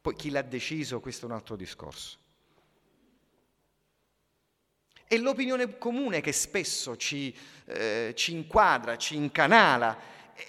Poi 0.00 0.16
chi 0.16 0.30
l'ha 0.30 0.42
deciso, 0.42 1.00
questo 1.00 1.26
è 1.26 1.28
un 1.28 1.34
altro 1.34 1.54
discorso. 1.54 2.18
È 5.06 5.16
l'opinione 5.16 5.78
comune 5.78 6.20
che 6.20 6.32
spesso 6.32 6.96
ci, 6.96 7.36
eh, 7.66 8.12
ci 8.16 8.32
inquadra, 8.32 8.96
ci 8.96 9.14
incanala 9.14 9.96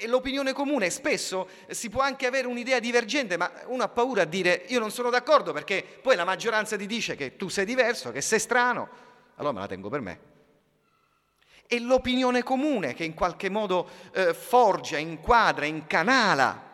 l'opinione 0.05 0.53
comune 0.53 0.89
spesso 0.89 1.47
si 1.69 1.89
può 1.89 2.01
anche 2.01 2.25
avere 2.25 2.47
un'idea 2.47 2.79
divergente, 2.79 3.37
ma 3.37 3.51
uno 3.65 3.83
ha 3.83 3.89
paura 3.89 4.23
a 4.23 4.25
dire 4.25 4.65
io 4.67 4.79
non 4.79 4.91
sono 4.91 5.09
d'accordo 5.09 5.53
perché 5.53 5.83
poi 6.01 6.15
la 6.15 6.25
maggioranza 6.25 6.77
ti 6.77 6.85
dice 6.85 7.15
che 7.15 7.35
tu 7.35 7.49
sei 7.49 7.65
diverso, 7.65 8.11
che 8.11 8.21
sei 8.21 8.39
strano, 8.39 8.89
allora 9.35 9.53
me 9.53 9.59
la 9.61 9.67
tengo 9.67 9.89
per 9.89 10.01
me. 10.01 10.19
È 11.65 11.77
l'opinione 11.79 12.43
comune 12.43 12.93
che 12.93 13.03
in 13.03 13.13
qualche 13.13 13.49
modo 13.49 13.89
eh, 14.13 14.33
forgia, 14.33 14.97
inquadra, 14.97 15.65
incanala. 15.65 16.71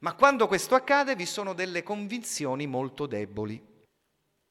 Ma 0.00 0.14
quando 0.14 0.48
questo 0.48 0.74
accade 0.74 1.14
vi 1.14 1.26
sono 1.26 1.52
delle 1.52 1.82
convinzioni 1.82 2.66
molto 2.66 3.06
deboli. 3.06 3.70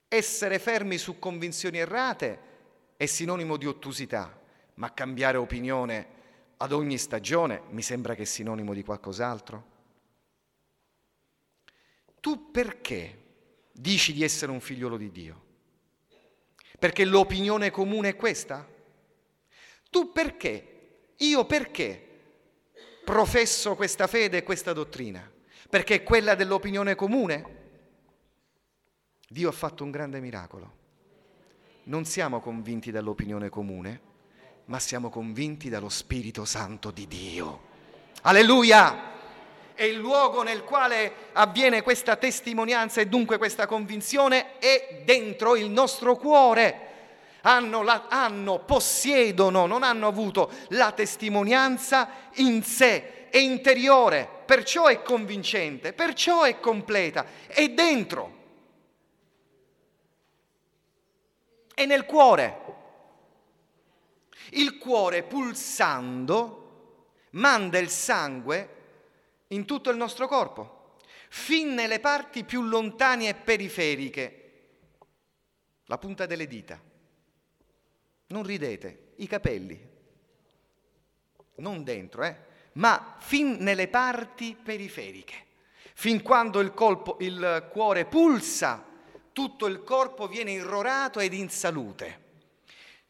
Essere 0.07 0.59
fermi 0.59 0.97
su 0.97 1.19
convinzioni 1.19 1.79
errate 1.79 2.49
è 2.95 3.05
sinonimo 3.05 3.57
di 3.57 3.65
ottusità, 3.65 4.39
ma 4.75 4.93
cambiare 4.93 5.37
opinione 5.37 6.19
ad 6.61 6.73
ogni 6.73 6.99
stagione 6.99 7.63
mi 7.69 7.81
sembra 7.81 8.13
che 8.13 8.21
è 8.21 8.25
sinonimo 8.25 8.73
di 8.73 8.83
qualcos'altro. 8.83 9.69
Tu 12.19 12.51
perché 12.51 13.17
dici 13.71 14.13
di 14.13 14.23
essere 14.23 14.51
un 14.51 14.59
figliolo 14.59 14.95
di 14.95 15.09
Dio? 15.09 15.45
Perché 16.77 17.03
l'opinione 17.03 17.71
comune 17.71 18.09
è 18.09 18.15
questa? 18.15 18.67
Tu 19.89 20.11
perché? 20.11 21.13
Io 21.17 21.45
perché 21.45 22.07
professo 23.03 23.75
questa 23.75 24.05
fede 24.05 24.37
e 24.37 24.43
questa 24.43 24.71
dottrina? 24.71 25.29
Perché 25.67 25.95
è 25.95 26.03
quella 26.03 26.35
dell'opinione 26.35 26.93
comune? 26.93 27.59
Dio 29.27 29.49
ha 29.49 29.53
fatto 29.53 29.83
un 29.83 29.89
grande 29.89 30.19
miracolo. 30.19 30.77
Non 31.85 32.05
siamo 32.05 32.39
convinti 32.39 32.91
dall'opinione 32.91 33.49
comune, 33.49 34.10
ma 34.71 34.79
siamo 34.79 35.09
convinti 35.09 35.67
dallo 35.67 35.89
Spirito 35.89 36.45
Santo 36.45 36.91
di 36.91 37.05
Dio. 37.05 37.59
Alleluia! 38.21 39.09
E 39.75 39.87
il 39.87 39.97
luogo 39.97 40.43
nel 40.43 40.63
quale 40.63 41.13
avviene 41.33 41.81
questa 41.81 42.15
testimonianza 42.15 43.01
e 43.01 43.07
dunque 43.07 43.37
questa 43.37 43.67
convinzione 43.67 44.59
è 44.59 45.01
dentro 45.03 45.57
il 45.57 45.69
nostro 45.69 46.15
cuore. 46.15 46.87
Hanno, 47.41 47.83
la, 47.83 48.05
hanno, 48.07 48.59
possiedono, 48.59 49.65
non 49.65 49.83
hanno 49.83 50.07
avuto 50.07 50.49
la 50.69 50.93
testimonianza 50.93 52.07
in 52.35 52.63
sé, 52.63 53.27
è 53.29 53.39
interiore, 53.39 54.25
perciò 54.45 54.85
è 54.85 55.01
convincente, 55.01 55.91
perciò 55.91 56.43
è 56.43 56.61
completa, 56.61 57.25
è 57.47 57.67
dentro, 57.67 58.37
è 61.73 61.85
nel 61.85 62.05
cuore. 62.05 62.79
Il 64.53 64.77
cuore 64.77 65.23
pulsando 65.23 67.07
manda 67.31 67.77
il 67.77 67.89
sangue 67.89 68.79
in 69.47 69.65
tutto 69.65 69.89
il 69.89 69.97
nostro 69.97 70.27
corpo, 70.27 70.97
fin 71.29 71.73
nelle 71.73 71.99
parti 71.99 72.43
più 72.43 72.61
lontane 72.61 73.29
e 73.29 73.35
periferiche, 73.35 74.37
la 75.85 75.97
punta 75.97 76.25
delle 76.25 76.47
dita. 76.47 76.81
Non 78.27 78.43
ridete, 78.43 79.13
i 79.17 79.27
capelli, 79.27 79.89
non 81.55 81.83
dentro, 81.83 82.23
eh, 82.23 82.35
ma 82.73 83.15
fin 83.19 83.57
nelle 83.59 83.87
parti 83.87 84.57
periferiche. 84.61 85.47
Fin 85.93 86.21
quando 86.21 86.59
il, 86.59 86.73
colpo, 86.73 87.17
il 87.19 87.69
cuore 87.71 88.05
pulsa, 88.05 88.85
tutto 89.31 89.67
il 89.67 89.83
corpo 89.83 90.27
viene 90.27 90.51
irrorato 90.51 91.19
ed 91.19 91.33
in 91.33 91.49
salute 91.49 92.29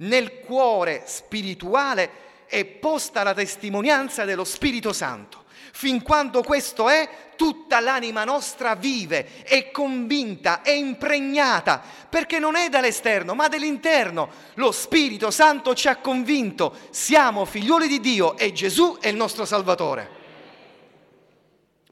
nel 0.01 0.39
cuore 0.39 1.03
spirituale 1.05 2.29
è 2.45 2.65
posta 2.65 3.23
la 3.23 3.33
testimonianza 3.33 4.25
dello 4.25 4.43
Spirito 4.43 4.93
Santo. 4.93 5.39
Fin 5.73 6.01
quando 6.01 6.43
questo 6.43 6.89
è, 6.89 7.09
tutta 7.37 7.79
l'anima 7.79 8.25
nostra 8.25 8.75
vive, 8.75 9.43
è 9.43 9.71
convinta, 9.71 10.61
è 10.61 10.71
impregnata, 10.71 11.81
perché 12.09 12.39
non 12.39 12.55
è 12.55 12.67
dall'esterno, 12.67 13.33
ma 13.33 13.47
dall'interno. 13.47 14.29
Lo 14.55 14.71
Spirito 14.71 15.31
Santo 15.31 15.73
ci 15.73 15.87
ha 15.87 15.95
convinto, 15.97 16.75
siamo 16.89 17.45
figlioli 17.45 17.87
di 17.87 18.01
Dio 18.01 18.37
e 18.37 18.51
Gesù 18.51 18.97
è 18.99 19.07
il 19.07 19.15
nostro 19.15 19.45
Salvatore. 19.45 20.19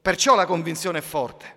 Perciò 0.02 0.36
la 0.36 0.46
convinzione 0.46 1.00
è 1.00 1.02
forte. 1.02 1.56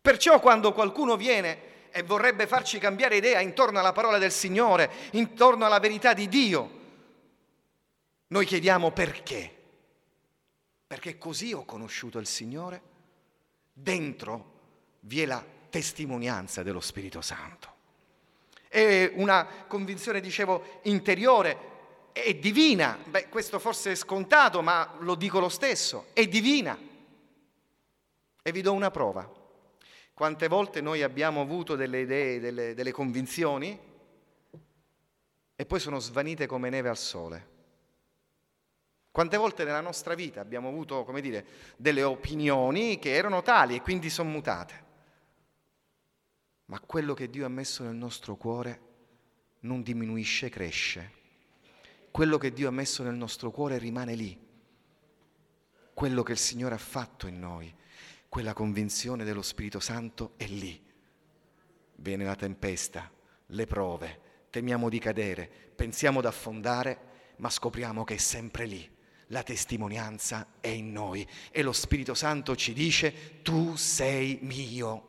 Perciò 0.00 0.38
quando 0.38 0.72
qualcuno 0.72 1.16
viene 1.16 1.72
e 1.96 2.02
vorrebbe 2.02 2.48
farci 2.48 2.80
cambiare 2.80 3.18
idea 3.18 3.38
intorno 3.38 3.78
alla 3.78 3.92
parola 3.92 4.18
del 4.18 4.32
Signore, 4.32 4.90
intorno 5.12 5.64
alla 5.64 5.78
verità 5.78 6.12
di 6.12 6.26
Dio. 6.26 6.80
Noi 8.26 8.44
chiediamo 8.44 8.90
perché. 8.90 9.62
Perché 10.88 11.16
così 11.18 11.52
ho 11.52 11.64
conosciuto 11.64 12.18
il 12.18 12.26
Signore. 12.26 12.82
Dentro 13.72 14.52
vi 15.02 15.22
è 15.22 15.26
la 15.26 15.44
testimonianza 15.70 16.64
dello 16.64 16.80
Spirito 16.80 17.20
Santo. 17.20 17.72
È 18.68 19.12
una 19.14 19.46
convinzione, 19.68 20.20
dicevo, 20.20 20.80
interiore, 20.82 22.10
è 22.10 22.34
divina. 22.34 22.98
Beh, 23.04 23.28
questo 23.28 23.60
forse 23.60 23.92
è 23.92 23.94
scontato, 23.94 24.62
ma 24.62 24.96
lo 24.98 25.14
dico 25.14 25.38
lo 25.38 25.48
stesso, 25.48 26.06
è 26.12 26.26
divina. 26.26 26.76
E 28.42 28.50
vi 28.50 28.62
do 28.62 28.72
una 28.72 28.90
prova. 28.90 29.42
Quante 30.14 30.46
volte 30.46 30.80
noi 30.80 31.02
abbiamo 31.02 31.40
avuto 31.40 31.74
delle 31.74 32.02
idee, 32.02 32.38
delle, 32.38 32.74
delle 32.74 32.92
convinzioni 32.92 33.76
e 35.56 35.66
poi 35.66 35.80
sono 35.80 35.98
svanite 35.98 36.46
come 36.46 36.70
neve 36.70 36.88
al 36.88 36.96
sole. 36.96 37.52
Quante 39.10 39.36
volte 39.36 39.64
nella 39.64 39.80
nostra 39.80 40.14
vita 40.14 40.40
abbiamo 40.40 40.68
avuto, 40.68 41.02
come 41.02 41.20
dire, 41.20 41.44
delle 41.76 42.04
opinioni 42.04 43.00
che 43.00 43.12
erano 43.12 43.42
tali 43.42 43.74
e 43.74 43.80
quindi 43.80 44.08
sono 44.08 44.30
mutate. 44.30 44.82
Ma 46.66 46.78
quello 46.78 47.12
che 47.14 47.28
Dio 47.28 47.44
ha 47.44 47.48
messo 47.48 47.82
nel 47.82 47.94
nostro 47.94 48.36
cuore 48.36 48.80
non 49.60 49.82
diminuisce, 49.82 50.48
cresce. 50.48 51.12
Quello 52.12 52.38
che 52.38 52.52
Dio 52.52 52.68
ha 52.68 52.72
messo 52.72 53.02
nel 53.02 53.14
nostro 53.14 53.50
cuore 53.50 53.78
rimane 53.78 54.14
lì. 54.14 54.38
Quello 55.92 56.22
che 56.22 56.32
il 56.32 56.38
Signore 56.38 56.74
ha 56.74 56.78
fatto 56.78 57.26
in 57.26 57.40
noi 57.40 57.82
quella 58.34 58.52
convinzione 58.52 59.22
dello 59.22 59.42
Spirito 59.42 59.78
Santo 59.78 60.32
è 60.36 60.46
lì. 60.46 60.84
Viene 61.94 62.24
la 62.24 62.34
tempesta, 62.34 63.08
le 63.46 63.66
prove, 63.66 64.20
temiamo 64.50 64.88
di 64.88 64.98
cadere, 64.98 65.48
pensiamo 65.76 66.20
di 66.20 66.26
affondare, 66.26 66.98
ma 67.36 67.48
scopriamo 67.48 68.02
che 68.02 68.14
è 68.14 68.18
sempre 68.18 68.66
lì. 68.66 68.90
la 69.28 69.44
testimonianza 69.44 70.48
è 70.60 70.66
in 70.66 70.90
noi 70.90 71.24
e 71.52 71.62
lo 71.62 71.70
Spirito 71.70 72.14
Santo 72.14 72.56
ci 72.56 72.72
dice 72.72 73.40
tu 73.42 73.76
sei 73.76 74.40
mio. 74.42 75.08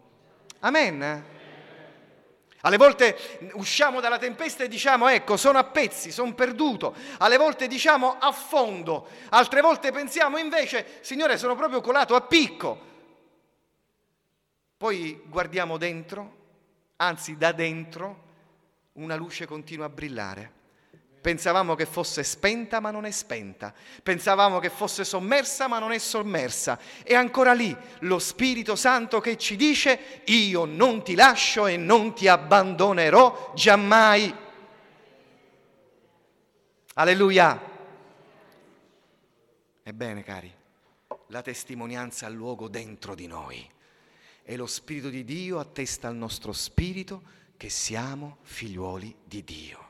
Amen. 0.59 1.25
Alle 2.61 2.77
volte 2.77 3.49
usciamo 3.53 4.01
dalla 4.01 4.19
tempesta 4.19 4.63
e 4.63 4.67
diciamo 4.67 5.07
ecco 5.07 5.35
sono 5.35 5.57
a 5.57 5.63
pezzi, 5.63 6.11
sono 6.11 6.35
perduto, 6.35 6.93
alle 7.17 7.37
volte 7.37 7.65
diciamo 7.65 8.17
affondo, 8.19 9.07
altre 9.29 9.61
volte 9.61 9.91
pensiamo 9.91 10.37
invece 10.37 10.99
Signore 11.01 11.39
sono 11.39 11.55
proprio 11.55 11.81
colato 11.81 12.13
a 12.13 12.21
picco. 12.21 12.93
Poi 14.85 15.19
guardiamo 15.25 15.77
dentro, 15.77 16.35
anzi 16.97 17.37
da 17.37 17.51
dentro, 17.53 18.23
una 18.93 19.15
luce 19.15 19.47
continua 19.47 19.87
a 19.87 19.89
brillare. 19.89 20.51
Pensavamo 21.19 21.73
che 21.73 21.87
fosse 21.87 22.23
spenta 22.23 22.79
ma 22.79 22.91
non 22.91 23.05
è 23.05 23.09
spenta, 23.09 23.73
pensavamo 24.03 24.59
che 24.59 24.69
fosse 24.69 25.03
sommersa 25.03 25.67
ma 25.67 25.79
non 25.79 25.91
è 25.91 25.97
sommersa. 25.97 26.79
E 27.01 27.15
ancora 27.15 27.53
lì 27.53 27.75
lo 28.01 28.19
Spirito 28.19 28.75
Santo 28.75 29.19
che 29.21 29.39
ci 29.39 29.55
dice 29.55 30.21
io 30.25 30.65
non 30.65 31.03
ti 31.03 31.15
lascio 31.15 31.65
e 31.65 31.77
non 31.77 32.13
ti 32.13 32.27
abbandonerò 32.27 33.53
giammai. 33.55 34.35
Alleluia. 36.93 37.59
Ebbene 39.81 40.21
cari, 40.21 40.53
la 41.29 41.41
testimonianza 41.41 42.27
ha 42.27 42.29
luogo 42.29 42.67
dentro 42.67 43.15
di 43.15 43.25
noi 43.25 43.73
e 44.45 44.55
lo 44.55 44.67
Spirito 44.67 45.09
di 45.09 45.23
Dio 45.23 45.57
attesta 45.57 46.07
al 46.07 46.15
nostro 46.15 46.53
spirito 46.53 47.21
che 47.57 47.69
siamo 47.69 48.37
figliuoli 48.43 49.15
di 49.23 49.43
Dio. 49.43 49.83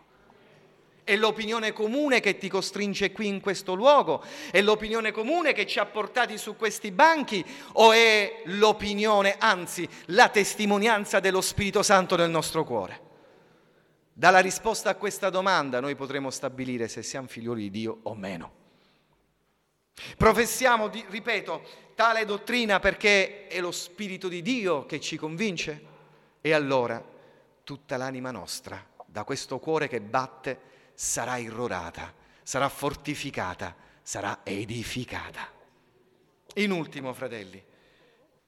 È 1.03 1.15
l'opinione 1.15 1.71
comune 1.71 2.19
che 2.19 2.37
ti 2.37 2.49
costringe 2.49 3.11
qui 3.11 3.27
in 3.27 3.41
questo 3.41 3.75
luogo? 3.75 4.23
È 4.49 4.59
l'opinione 4.61 5.11
comune 5.11 5.53
che 5.53 5.67
ci 5.67 5.77
ha 5.77 5.85
portati 5.85 6.37
su 6.37 6.55
questi 6.55 6.91
banchi? 6.91 7.45
O 7.73 7.91
è 7.91 8.41
l'opinione, 8.45 9.35
anzi 9.37 9.87
la 10.05 10.29
testimonianza 10.29 11.19
dello 11.19 11.41
Spirito 11.41 11.83
Santo 11.83 12.15
nel 12.15 12.31
nostro 12.31 12.63
cuore? 12.63 13.01
Dalla 14.13 14.39
risposta 14.39 14.89
a 14.89 14.95
questa 14.95 15.29
domanda 15.29 15.79
noi 15.79 15.95
potremo 15.95 16.31
stabilire 16.31 16.87
se 16.87 17.03
siamo 17.03 17.27
figlioli 17.27 17.63
di 17.63 17.69
Dio 17.69 17.99
o 18.03 18.15
meno. 18.15 18.64
Professiamo, 20.17 20.89
ripeto, 20.89 21.63
tale 21.95 22.25
dottrina 22.25 22.79
perché 22.79 23.47
è 23.47 23.59
lo 23.59 23.71
Spirito 23.71 24.27
di 24.27 24.41
Dio 24.41 24.85
che 24.85 24.99
ci 24.99 25.17
convince? 25.17 25.93
E 26.41 26.53
allora 26.53 27.03
tutta 27.63 27.97
l'anima 27.97 28.31
nostra, 28.31 28.85
da 29.05 29.23
questo 29.23 29.59
cuore 29.59 29.87
che 29.87 30.01
batte, 30.01 30.73
sarà 30.93 31.37
irrorata, 31.37 32.13
sarà 32.43 32.69
fortificata, 32.69 33.75
sarà 34.01 34.41
edificata. 34.43 35.51
In 36.55 36.71
ultimo, 36.71 37.13
fratelli, 37.13 37.63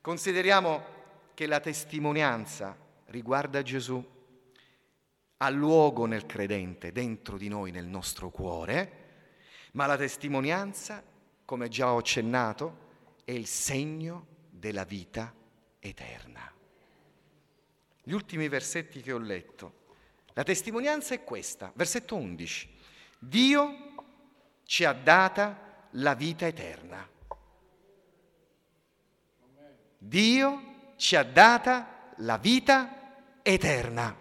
consideriamo 0.01 0.95
che 1.33 1.47
la 1.47 1.59
testimonianza 1.59 2.77
riguarda 3.07 3.61
Gesù, 3.61 4.15
ha 5.37 5.49
luogo 5.49 6.05
nel 6.05 6.25
credente, 6.25 6.91
dentro 6.91 7.37
di 7.37 7.47
noi, 7.47 7.71
nel 7.71 7.85
nostro 7.85 8.29
cuore, 8.29 9.05
ma 9.73 9.85
la 9.85 9.97
testimonianza, 9.97 11.03
come 11.47 11.69
già 11.69 11.93
ho 11.93 11.97
accennato, 11.97 12.75
è 13.23 13.31
il 13.31 13.47
segno 13.47 14.27
della 14.49 14.83
vita 14.83 15.33
eterna. 15.79 16.51
Gli 18.03 18.11
ultimi 18.11 18.49
versetti 18.49 19.01
che 19.01 19.13
ho 19.13 19.17
letto 19.17 19.85
la 20.33 20.43
testimonianza 20.43 21.13
è 21.13 21.23
questa, 21.23 21.71
versetto 21.73 22.17
11. 22.17 22.69
Dio 23.17 23.75
ci 24.65 24.83
ha 24.83 24.91
data 24.91 25.85
la 25.91 26.15
vita 26.15 26.45
eterna. 26.45 27.09
Dio 29.97 30.93
ci 30.97 31.15
ha 31.15 31.23
data 31.23 32.11
la 32.17 32.37
vita 32.37 33.39
eterna. 33.41 34.13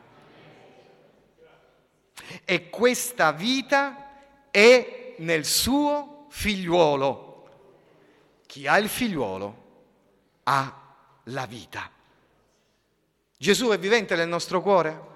E 2.44 2.70
questa 2.70 3.32
vita 3.32 4.48
è 4.52 5.16
nel 5.18 5.44
suo 5.44 6.15
figliuolo. 6.36 7.48
Chi 8.46 8.66
ha 8.66 8.76
il 8.76 8.90
figliuolo 8.90 9.64
ha 10.44 10.94
la 11.24 11.46
vita. 11.46 11.90
Gesù 13.38 13.68
è 13.68 13.78
vivente 13.78 14.14
nel 14.14 14.28
nostro 14.28 14.60
cuore? 14.60 15.14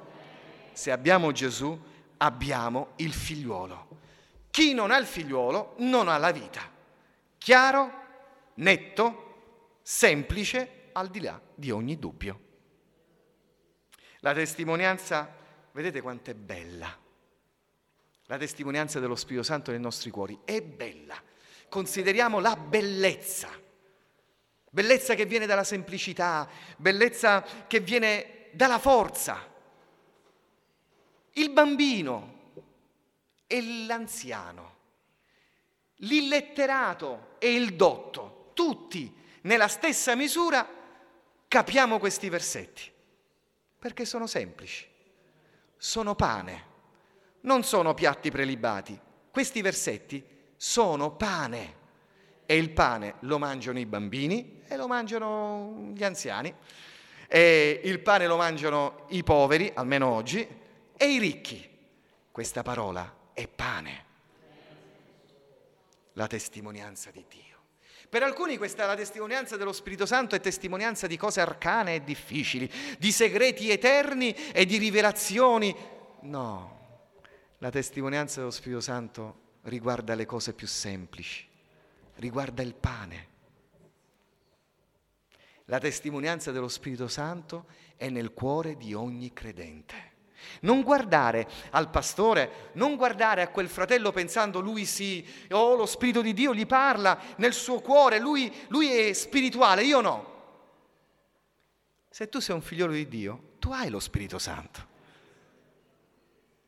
se 0.72 0.90
abbiamo 0.90 1.30
Gesù, 1.30 1.78
abbiamo 2.16 2.92
il 2.96 3.12
figliuolo. 3.12 3.88
Chi 4.50 4.72
non 4.72 4.90
ha 4.90 4.96
il 4.96 5.04
figliuolo 5.04 5.74
non 5.78 6.08
ha 6.08 6.16
la 6.16 6.30
vita. 6.30 6.62
Chiaro, 7.36 7.92
netto, 8.54 9.78
semplice, 9.82 10.88
al 10.92 11.08
di 11.08 11.20
là 11.20 11.38
di 11.54 11.70
ogni 11.70 11.98
dubbio. 11.98 12.40
La 14.20 14.32
testimonianza, 14.32 15.36
vedete 15.72 16.00
quanto 16.00 16.30
è 16.30 16.34
bella. 16.34 16.96
La 18.30 18.38
testimonianza 18.38 19.00
dello 19.00 19.16
Spirito 19.16 19.42
Santo 19.42 19.72
nei 19.72 19.80
nostri 19.80 20.08
cuori 20.08 20.38
è 20.44 20.62
bella. 20.62 21.20
Consideriamo 21.68 22.38
la 22.38 22.54
bellezza. 22.54 23.48
Bellezza 24.70 25.16
che 25.16 25.26
viene 25.26 25.46
dalla 25.46 25.64
semplicità, 25.64 26.48
bellezza 26.76 27.44
che 27.66 27.80
viene 27.80 28.50
dalla 28.52 28.78
forza, 28.78 29.52
il 31.32 31.50
bambino 31.50 32.52
e 33.48 33.84
l'anziano, 33.84 34.76
l'illetterato 35.96 37.34
e 37.40 37.52
il 37.52 37.74
dotto, 37.74 38.52
tutti 38.54 39.12
nella 39.40 39.66
stessa 39.66 40.14
misura 40.14 40.68
capiamo 41.48 41.98
questi 41.98 42.28
versetti, 42.28 42.92
perché 43.76 44.04
sono 44.04 44.28
semplici, 44.28 44.86
sono 45.76 46.14
pane, 46.14 46.68
non 47.42 47.62
sono 47.62 47.94
piatti 47.94 48.30
prelibati. 48.30 48.98
Questi 49.30 49.62
versetti 49.62 50.24
sono 50.56 51.12
pane 51.12 51.78
e 52.46 52.56
il 52.56 52.70
pane 52.70 53.14
lo 53.20 53.38
mangiano 53.38 53.78
i 53.78 53.86
bambini 53.86 54.62
e 54.66 54.76
lo 54.76 54.86
mangiano 54.86 55.90
gli 55.94 56.04
anziani, 56.04 56.52
e 57.28 57.80
il 57.84 58.00
pane 58.00 58.26
lo 58.26 58.36
mangiano 58.36 59.06
i 59.10 59.22
poveri, 59.22 59.70
almeno 59.74 60.08
oggi, 60.08 60.46
e 60.96 61.06
i 61.06 61.18
ricchi. 61.18 61.68
Questa 62.30 62.62
parola 62.62 63.16
è 63.32 63.46
pane, 63.48 64.04
la 66.14 66.26
testimonianza 66.26 67.10
di 67.10 67.24
Dio. 67.28 67.58
Per 68.08 68.24
alcuni 68.24 68.56
questa 68.56 68.86
la 68.86 68.96
testimonianza 68.96 69.56
dello 69.56 69.72
Spirito 69.72 70.04
Santo 70.04 70.34
è 70.34 70.40
testimonianza 70.40 71.06
di 71.06 71.16
cose 71.16 71.40
arcane 71.40 71.94
e 71.94 72.04
difficili, 72.04 72.68
di 72.98 73.12
segreti 73.12 73.70
eterni 73.70 74.32
e 74.52 74.66
di 74.66 74.78
rivelazioni. 74.78 75.74
No, 76.22 76.79
la 77.62 77.70
testimonianza 77.70 78.40
dello 78.40 78.50
Spirito 78.50 78.80
Santo 78.80 79.48
riguarda 79.62 80.14
le 80.14 80.24
cose 80.24 80.54
più 80.54 80.66
semplici, 80.66 81.46
riguarda 82.14 82.62
il 82.62 82.74
pane. 82.74 83.28
La 85.66 85.78
testimonianza 85.78 86.52
dello 86.52 86.68
Spirito 86.68 87.06
Santo 87.06 87.66
è 87.96 88.08
nel 88.08 88.32
cuore 88.32 88.76
di 88.78 88.94
ogni 88.94 89.34
credente. 89.34 90.08
Non 90.60 90.80
guardare 90.80 91.46
al 91.72 91.90
pastore, 91.90 92.70
non 92.72 92.96
guardare 92.96 93.42
a 93.42 93.48
quel 93.48 93.68
fratello 93.68 94.10
pensando 94.10 94.60
lui 94.60 94.86
sì, 94.86 95.26
oh 95.50 95.74
lo 95.74 95.84
Spirito 95.84 96.22
di 96.22 96.32
Dio 96.32 96.54
gli 96.54 96.66
parla 96.66 97.20
nel 97.36 97.52
suo 97.52 97.80
cuore, 97.80 98.18
lui, 98.18 98.50
lui 98.68 98.90
è 98.90 99.12
spirituale, 99.12 99.84
io 99.84 100.00
no. 100.00 100.28
Se 102.08 102.26
tu 102.30 102.40
sei 102.40 102.54
un 102.54 102.62
figliolo 102.62 102.92
di 102.92 103.06
Dio, 103.06 103.52
tu 103.58 103.70
hai 103.70 103.90
lo 103.90 104.00
Spirito 104.00 104.38
Santo. 104.38 104.89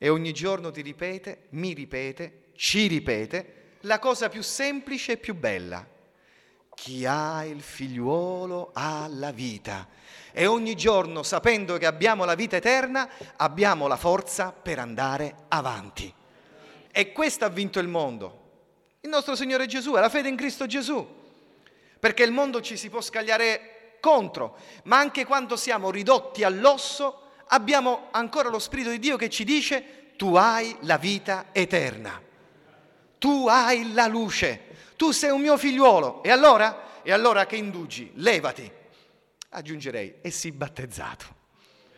E 0.02 0.08
ogni 0.08 0.32
giorno 0.32 0.72
ti 0.72 0.80
ripete, 0.80 1.42
mi 1.50 1.74
ripete, 1.74 2.46
ci 2.56 2.88
ripete 2.88 3.76
la 3.82 4.00
cosa 4.00 4.28
più 4.28 4.42
semplice 4.42 5.12
e 5.12 5.16
più 5.16 5.32
bella. 5.32 5.86
Chi 6.74 7.06
ha 7.06 7.44
il 7.44 7.60
figliuolo 7.60 8.70
ha 8.72 9.06
la 9.08 9.30
vita 9.30 9.86
e 10.32 10.46
ogni 10.46 10.74
giorno, 10.74 11.22
sapendo 11.22 11.78
che 11.78 11.86
abbiamo 11.86 12.24
la 12.24 12.34
vita 12.34 12.56
eterna, 12.56 13.08
abbiamo 13.36 13.86
la 13.86 13.96
forza 13.96 14.50
per 14.50 14.80
andare 14.80 15.44
avanti. 15.46 16.12
E 16.90 17.12
questo 17.12 17.44
ha 17.44 17.48
vinto 17.48 17.78
il 17.78 17.86
mondo. 17.86 18.40
Il 19.02 19.08
nostro 19.08 19.36
Signore 19.36 19.66
Gesù, 19.66 19.92
è 19.92 20.00
la 20.00 20.08
fede 20.08 20.28
in 20.28 20.34
Cristo 20.34 20.66
Gesù. 20.66 21.06
Perché 22.00 22.24
il 22.24 22.32
mondo 22.32 22.60
ci 22.60 22.76
si 22.76 22.90
può 22.90 23.00
scagliare 23.00 23.98
contro, 24.00 24.56
ma 24.82 24.98
anche 24.98 25.24
quando 25.24 25.54
siamo 25.54 25.92
ridotti 25.92 26.42
all'osso, 26.42 27.22
abbiamo 27.52 28.08
ancora 28.10 28.48
lo 28.48 28.58
Spirito 28.58 28.90
di 28.90 28.98
Dio 28.98 29.16
che 29.16 29.30
ci 29.30 29.44
dice, 29.44 30.12
tu 30.16 30.34
hai 30.34 30.76
la 30.80 30.98
vita 30.98 31.46
eterna, 31.52 32.20
tu 33.18 33.46
hai 33.48 33.92
la 33.92 34.06
luce, 34.06 34.94
tu 34.96 35.10
sei 35.10 35.30
un 35.30 35.40
mio 35.40 35.56
figliuolo. 35.56 36.22
E 36.22 36.30
allora? 36.30 37.02
E 37.02 37.12
allora 37.12 37.46
che 37.46 37.56
indugi? 37.56 38.10
Levati 38.14 38.80
aggiungerei, 39.54 40.16
e 40.20 40.30
si 40.30 40.52
battezzato. 40.52 41.40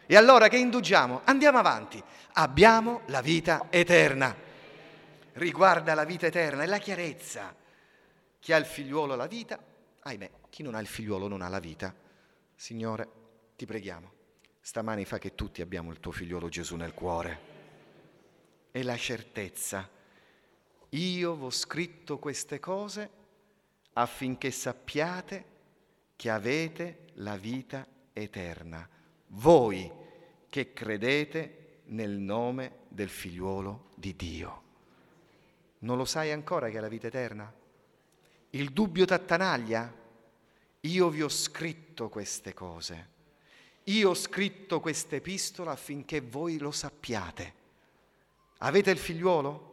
E 0.07 0.17
allora 0.17 0.49
che 0.49 0.57
indugiamo? 0.57 1.23
Andiamo 1.25 1.59
avanti. 1.59 2.03
Abbiamo 2.35 3.03
la 3.07 3.21
vita 3.21 3.67
eterna. 3.71 4.35
Riguarda 5.35 5.95
la 5.95 6.05
vita 6.05 6.27
eterna 6.27 6.63
e 6.63 6.67
la 6.67 6.79
chiarezza. 6.79 7.55
chi 8.39 8.53
ha 8.53 8.57
il 8.57 8.67
figliuolo 8.67 9.15
ha 9.15 9.17
la 9.17 9.27
vita, 9.27 9.59
ahimè, 10.01 10.31
chi 10.51 10.63
non 10.63 10.75
ha 10.75 10.81
il 10.81 10.87
figliuolo 10.87 11.29
non 11.29 11.41
ha 11.41 11.49
la 11.49 11.61
vita. 11.61 11.95
Signore, 12.55 13.09
ti 13.57 13.65
preghiamo, 13.65 14.13
stamani 14.65 15.05
fa 15.05 15.19
che 15.19 15.35
tutti 15.35 15.61
abbiamo 15.61 15.91
il 15.91 16.01
tuo 16.01 16.11
figliuolo 16.11 16.49
Gesù 16.49 16.77
nel 16.77 16.95
cuore 16.95 17.53
e 18.71 18.83
la 18.83 18.97
certezza, 18.97 19.87
io 20.89 21.35
vi 21.35 21.45
ho 21.45 21.51
scritto 21.51 22.19
queste 22.19 22.61
cose 22.61 23.11
affinché 23.93 24.51
sappiate 24.51 25.45
che 26.17 26.31
avete 26.31 27.09
la 27.17 27.37
vita 27.37 27.87
eterna, 28.15 28.89
voi 29.27 29.93
che 30.49 30.73
credete 30.73 31.83
nel 31.89 32.13
nome 32.13 32.85
del 32.89 33.11
figliuolo 33.11 33.91
di 33.95 34.17
Dio. 34.17 34.63
Non 35.81 35.99
lo 35.99 36.07
sai 36.07 36.33
ancora 36.33 36.71
che 36.71 36.79
è 36.79 36.81
la 36.81 36.89
vita 36.89 37.09
eterna? 37.09 37.53
Il 38.49 38.73
dubbio 38.73 39.05
t'attanaglia? 39.05 39.95
Io 40.81 41.09
vi 41.11 41.21
ho 41.21 41.29
scritto 41.29 42.09
queste 42.09 42.55
cose. 42.55 43.13
Io 43.85 44.11
ho 44.11 44.15
scritto 44.15 44.81
questa 44.81 45.17
epistola 45.17 45.73
affinché 45.73 46.21
voi 46.21 46.59
lo 46.59 46.71
sappiate. 46.71 47.63
Avete 48.59 48.91
il 48.91 48.99
figliuolo? 48.99 49.73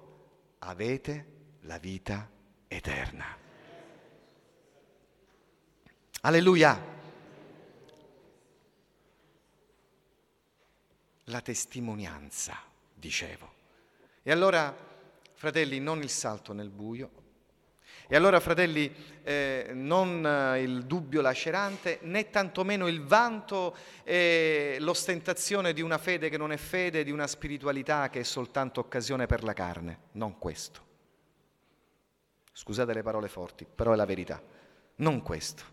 Avete 0.60 1.26
la 1.62 1.78
vita 1.78 2.30
eterna. 2.68 3.38
Alleluia. 6.22 7.00
La 11.26 11.42
testimonianza, 11.42 12.58
dicevo. 12.94 13.54
E 14.24 14.32
allora, 14.32 14.76
fratelli, 15.34 15.80
non 15.80 16.02
il 16.02 16.10
salto 16.10 16.52
nel 16.52 16.70
buio. 16.70 17.10
E 18.08 18.16
allora, 18.18 18.42
fratelli, 18.42 18.94
eh, 19.24 19.70
non 19.74 20.26
eh, 20.26 20.62
il 20.62 20.84
dubbio 20.84 21.22
lacerante, 21.22 22.00
né 22.02 22.30
tantomeno 22.30 22.88
il 22.88 23.04
vanto 23.04 23.74
e 24.04 24.76
l'ostentazione 24.80 25.72
di 25.72 25.82
una 25.82 25.98
fede 25.98 26.30
che 26.30 26.38
non 26.38 26.52
è 26.52 26.58
fede, 26.58 27.06
di 27.06 27.12
una 27.12 27.26
spiritualità 27.26 28.10
che 28.10 28.20
è 28.20 28.24
soltanto 28.24 28.82
occasione 28.82 29.28
per 29.28 29.44
la 29.44 29.54
carne. 29.54 30.00
Non 30.14 30.38
questo. 30.38 30.90
Scusate 32.52 32.94
le 32.94 33.02
parole 33.02 33.30
forti, 33.30 33.66
però 33.66 33.94
è 33.94 33.96
la 33.96 34.06
verità. 34.06 34.44
Non 34.96 35.22
questo, 35.22 35.64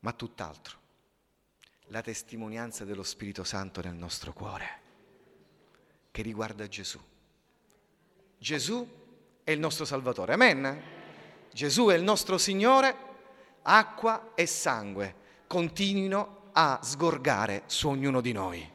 ma 0.00 0.12
tutt'altro. 0.12 0.78
La 1.86 2.02
testimonianza 2.02 2.84
dello 2.84 3.02
Spirito 3.02 3.42
Santo 3.42 3.80
nel 3.80 3.94
nostro 3.94 4.32
cuore, 4.32 4.80
che 6.10 6.20
riguarda 6.20 6.68
Gesù. 6.68 7.00
Gesù 8.38 9.03
è 9.44 9.50
il 9.50 9.58
nostro 9.60 9.84
Salvatore, 9.84 10.32
amen? 10.32 10.82
Gesù 11.52 11.88
è 11.88 11.94
il 11.94 12.02
nostro 12.02 12.38
Signore, 12.38 12.96
acqua 13.62 14.32
e 14.34 14.46
sangue 14.46 15.22
continuino 15.46 16.48
a 16.52 16.80
sgorgare 16.82 17.62
su 17.66 17.88
ognuno 17.88 18.20
di 18.20 18.32
noi. 18.32 18.68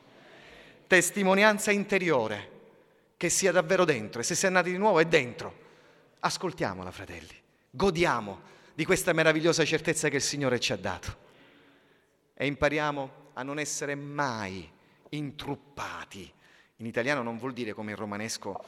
Testimonianza 0.88 1.72
interiore, 1.72 2.58
che 3.18 3.30
sia 3.30 3.52
davvero 3.52 3.84
dentro, 3.84 4.22
e 4.22 4.24
se 4.24 4.36
sei 4.36 4.52
nati 4.52 4.72
di 4.72 4.78
nuovo 4.78 5.00
è 5.00 5.06
dentro. 5.06 5.68
Ascoltiamola, 6.20 6.92
fratelli, 6.92 7.36
godiamo 7.70 8.40
di 8.74 8.86
questa 8.86 9.12
meravigliosa 9.12 9.66
certezza 9.66 10.08
che 10.08 10.18
il 10.18 10.22
Signore 10.22 10.60
ci 10.60 10.72
ha 10.72 10.78
dato 10.78 11.28
e 12.34 12.46
impariamo 12.46 13.12
a 13.34 13.44
non 13.44 13.60
essere 13.60 13.96
mai 13.96 14.70
intruppati. 15.10 16.32
In 16.78 16.86
italiano 16.86 17.22
non 17.24 17.38
vuol 17.38 17.54
dire 17.54 17.74
come 17.74 17.92
in 17.92 17.98
romanesco 17.98 18.64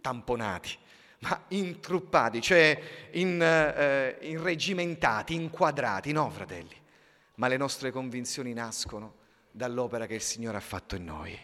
tamponati, 0.00 0.78
ma 1.26 1.44
intruppati, 1.48 2.40
cioè 2.40 2.80
in, 3.12 3.42
eh, 3.42 4.16
irregimentati, 4.20 5.34
inquadrati. 5.34 6.12
No, 6.12 6.30
fratelli, 6.30 6.76
ma 7.34 7.48
le 7.48 7.56
nostre 7.56 7.90
convinzioni 7.90 8.52
nascono 8.52 9.14
dall'opera 9.50 10.06
che 10.06 10.14
il 10.14 10.20
Signore 10.22 10.58
ha 10.58 10.60
fatto 10.60 10.94
in 10.94 11.04
noi. 11.04 11.38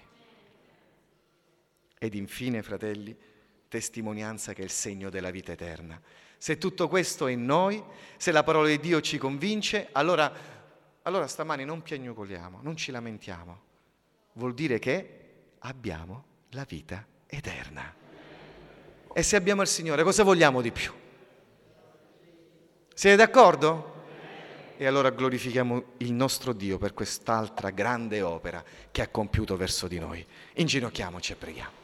Ed 1.98 2.14
infine, 2.14 2.62
fratelli, 2.62 3.16
testimonianza 3.68 4.52
che 4.52 4.62
è 4.62 4.64
il 4.64 4.70
segno 4.70 5.10
della 5.10 5.30
vita 5.30 5.52
eterna. 5.52 6.00
Se 6.36 6.58
tutto 6.58 6.88
questo 6.88 7.26
è 7.26 7.32
in 7.32 7.44
noi, 7.44 7.82
se 8.16 8.32
la 8.32 8.42
parola 8.42 8.68
di 8.68 8.78
Dio 8.78 9.00
ci 9.00 9.18
convince, 9.18 9.88
allora, 9.92 10.32
allora 11.02 11.26
stamani 11.26 11.64
non 11.64 11.82
piagnucoliamo, 11.82 12.60
non 12.62 12.76
ci 12.76 12.90
lamentiamo. 12.90 13.60
Vuol 14.34 14.54
dire 14.54 14.78
che 14.78 15.18
abbiamo 15.60 16.24
la 16.50 16.64
vita 16.64 17.06
eterna. 17.26 18.01
E 19.14 19.22
se 19.22 19.37
abbiamo 19.37 19.62
il 19.62 19.68
Signore, 19.68 20.03
cosa 20.03 20.22
vogliamo 20.22 20.61
di 20.61 20.70
più? 20.70 20.92
Siete 22.94 23.16
d'accordo? 23.16 23.90
E 24.77 24.87
allora 24.87 25.11
glorifichiamo 25.11 25.83
il 25.98 26.12
nostro 26.12 26.53
Dio 26.53 26.79
per 26.79 26.94
quest'altra 26.94 27.70
grande 27.70 28.22
opera 28.22 28.64
che 28.90 29.03
ha 29.03 29.09
compiuto 29.09 29.57
verso 29.57 29.87
di 29.87 29.98
noi. 29.98 30.25
Inginocchiamoci 30.55 31.33
e 31.33 31.37
preghiamo. 31.37 31.81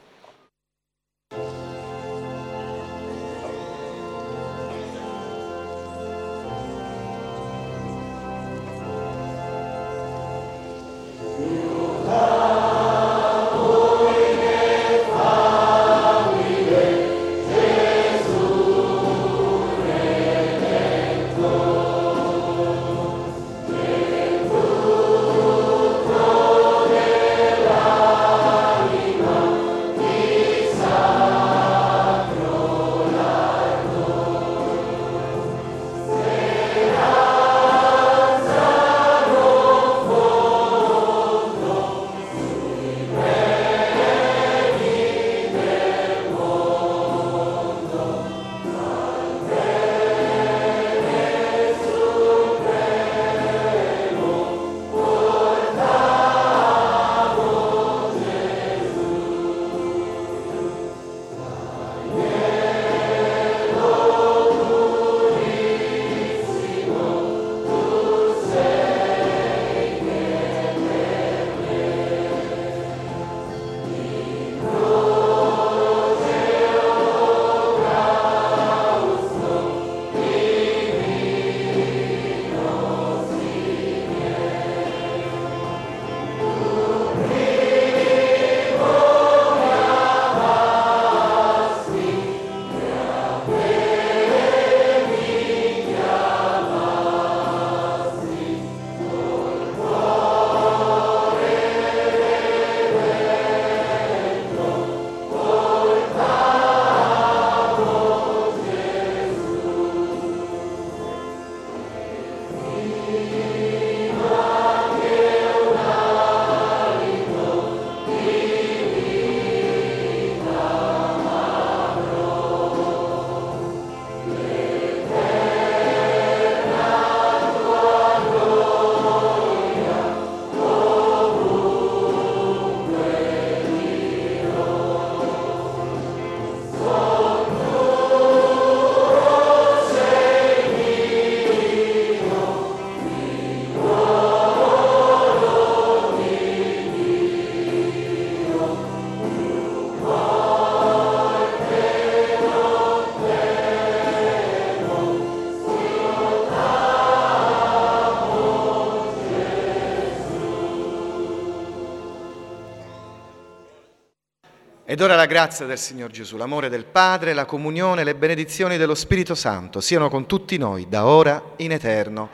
Ed 164.91 165.03
ora 165.03 165.17
la 165.17 165.27
grazia 165.27 165.67
del 165.67 165.77
Signor 165.77 166.11
Gesù, 166.11 166.39
l'amore 166.39 166.71
del 166.71 166.87
Padre, 166.87 167.35
la 167.35 167.45
comunione, 167.45 168.05
le 168.05 168.15
benedizioni 168.15 168.79
dello 168.79 168.95
Spirito 168.95 169.35
Santo 169.35 169.83
siano 169.83 170.09
con 170.09 170.25
tutti 170.25 170.57
noi, 170.57 170.89
da 170.89 171.05
ora 171.05 171.53
in 171.57 171.73
eterno. 171.73 172.31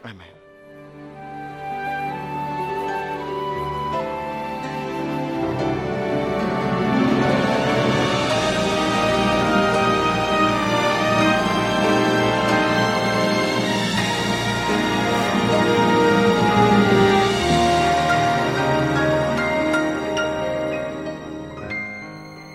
Amen. 0.00 0.37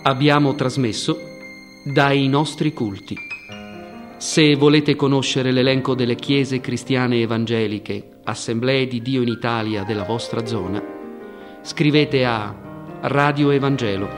Abbiamo 0.03 0.53
trasmesso 0.53 1.17
dai 1.85 2.27
nostri 2.27 2.73
culti. 2.73 3.15
Se 4.17 4.55
volete 4.55 4.95
conoscere 4.95 5.51
l'elenco 5.51 5.95
delle 5.95 6.15
chiese 6.15 6.59
cristiane 6.59 7.21
evangeliche, 7.21 8.19
assemblee 8.23 8.87
di 8.87 9.01
Dio 9.01 9.21
in 9.21 9.27
Italia 9.27 9.83
della 9.83 10.03
vostra 10.03 10.45
zona, 10.45 10.81
scrivete 11.61 12.25
a 12.25 12.53
Radio 13.01 13.51
Evangelo, 13.51 14.09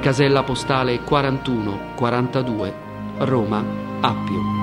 casella 0.00 0.42
postale 0.42 1.00
41 1.02 1.94
42, 1.96 2.74
Roma, 3.18 3.64
Appio. 4.00 4.61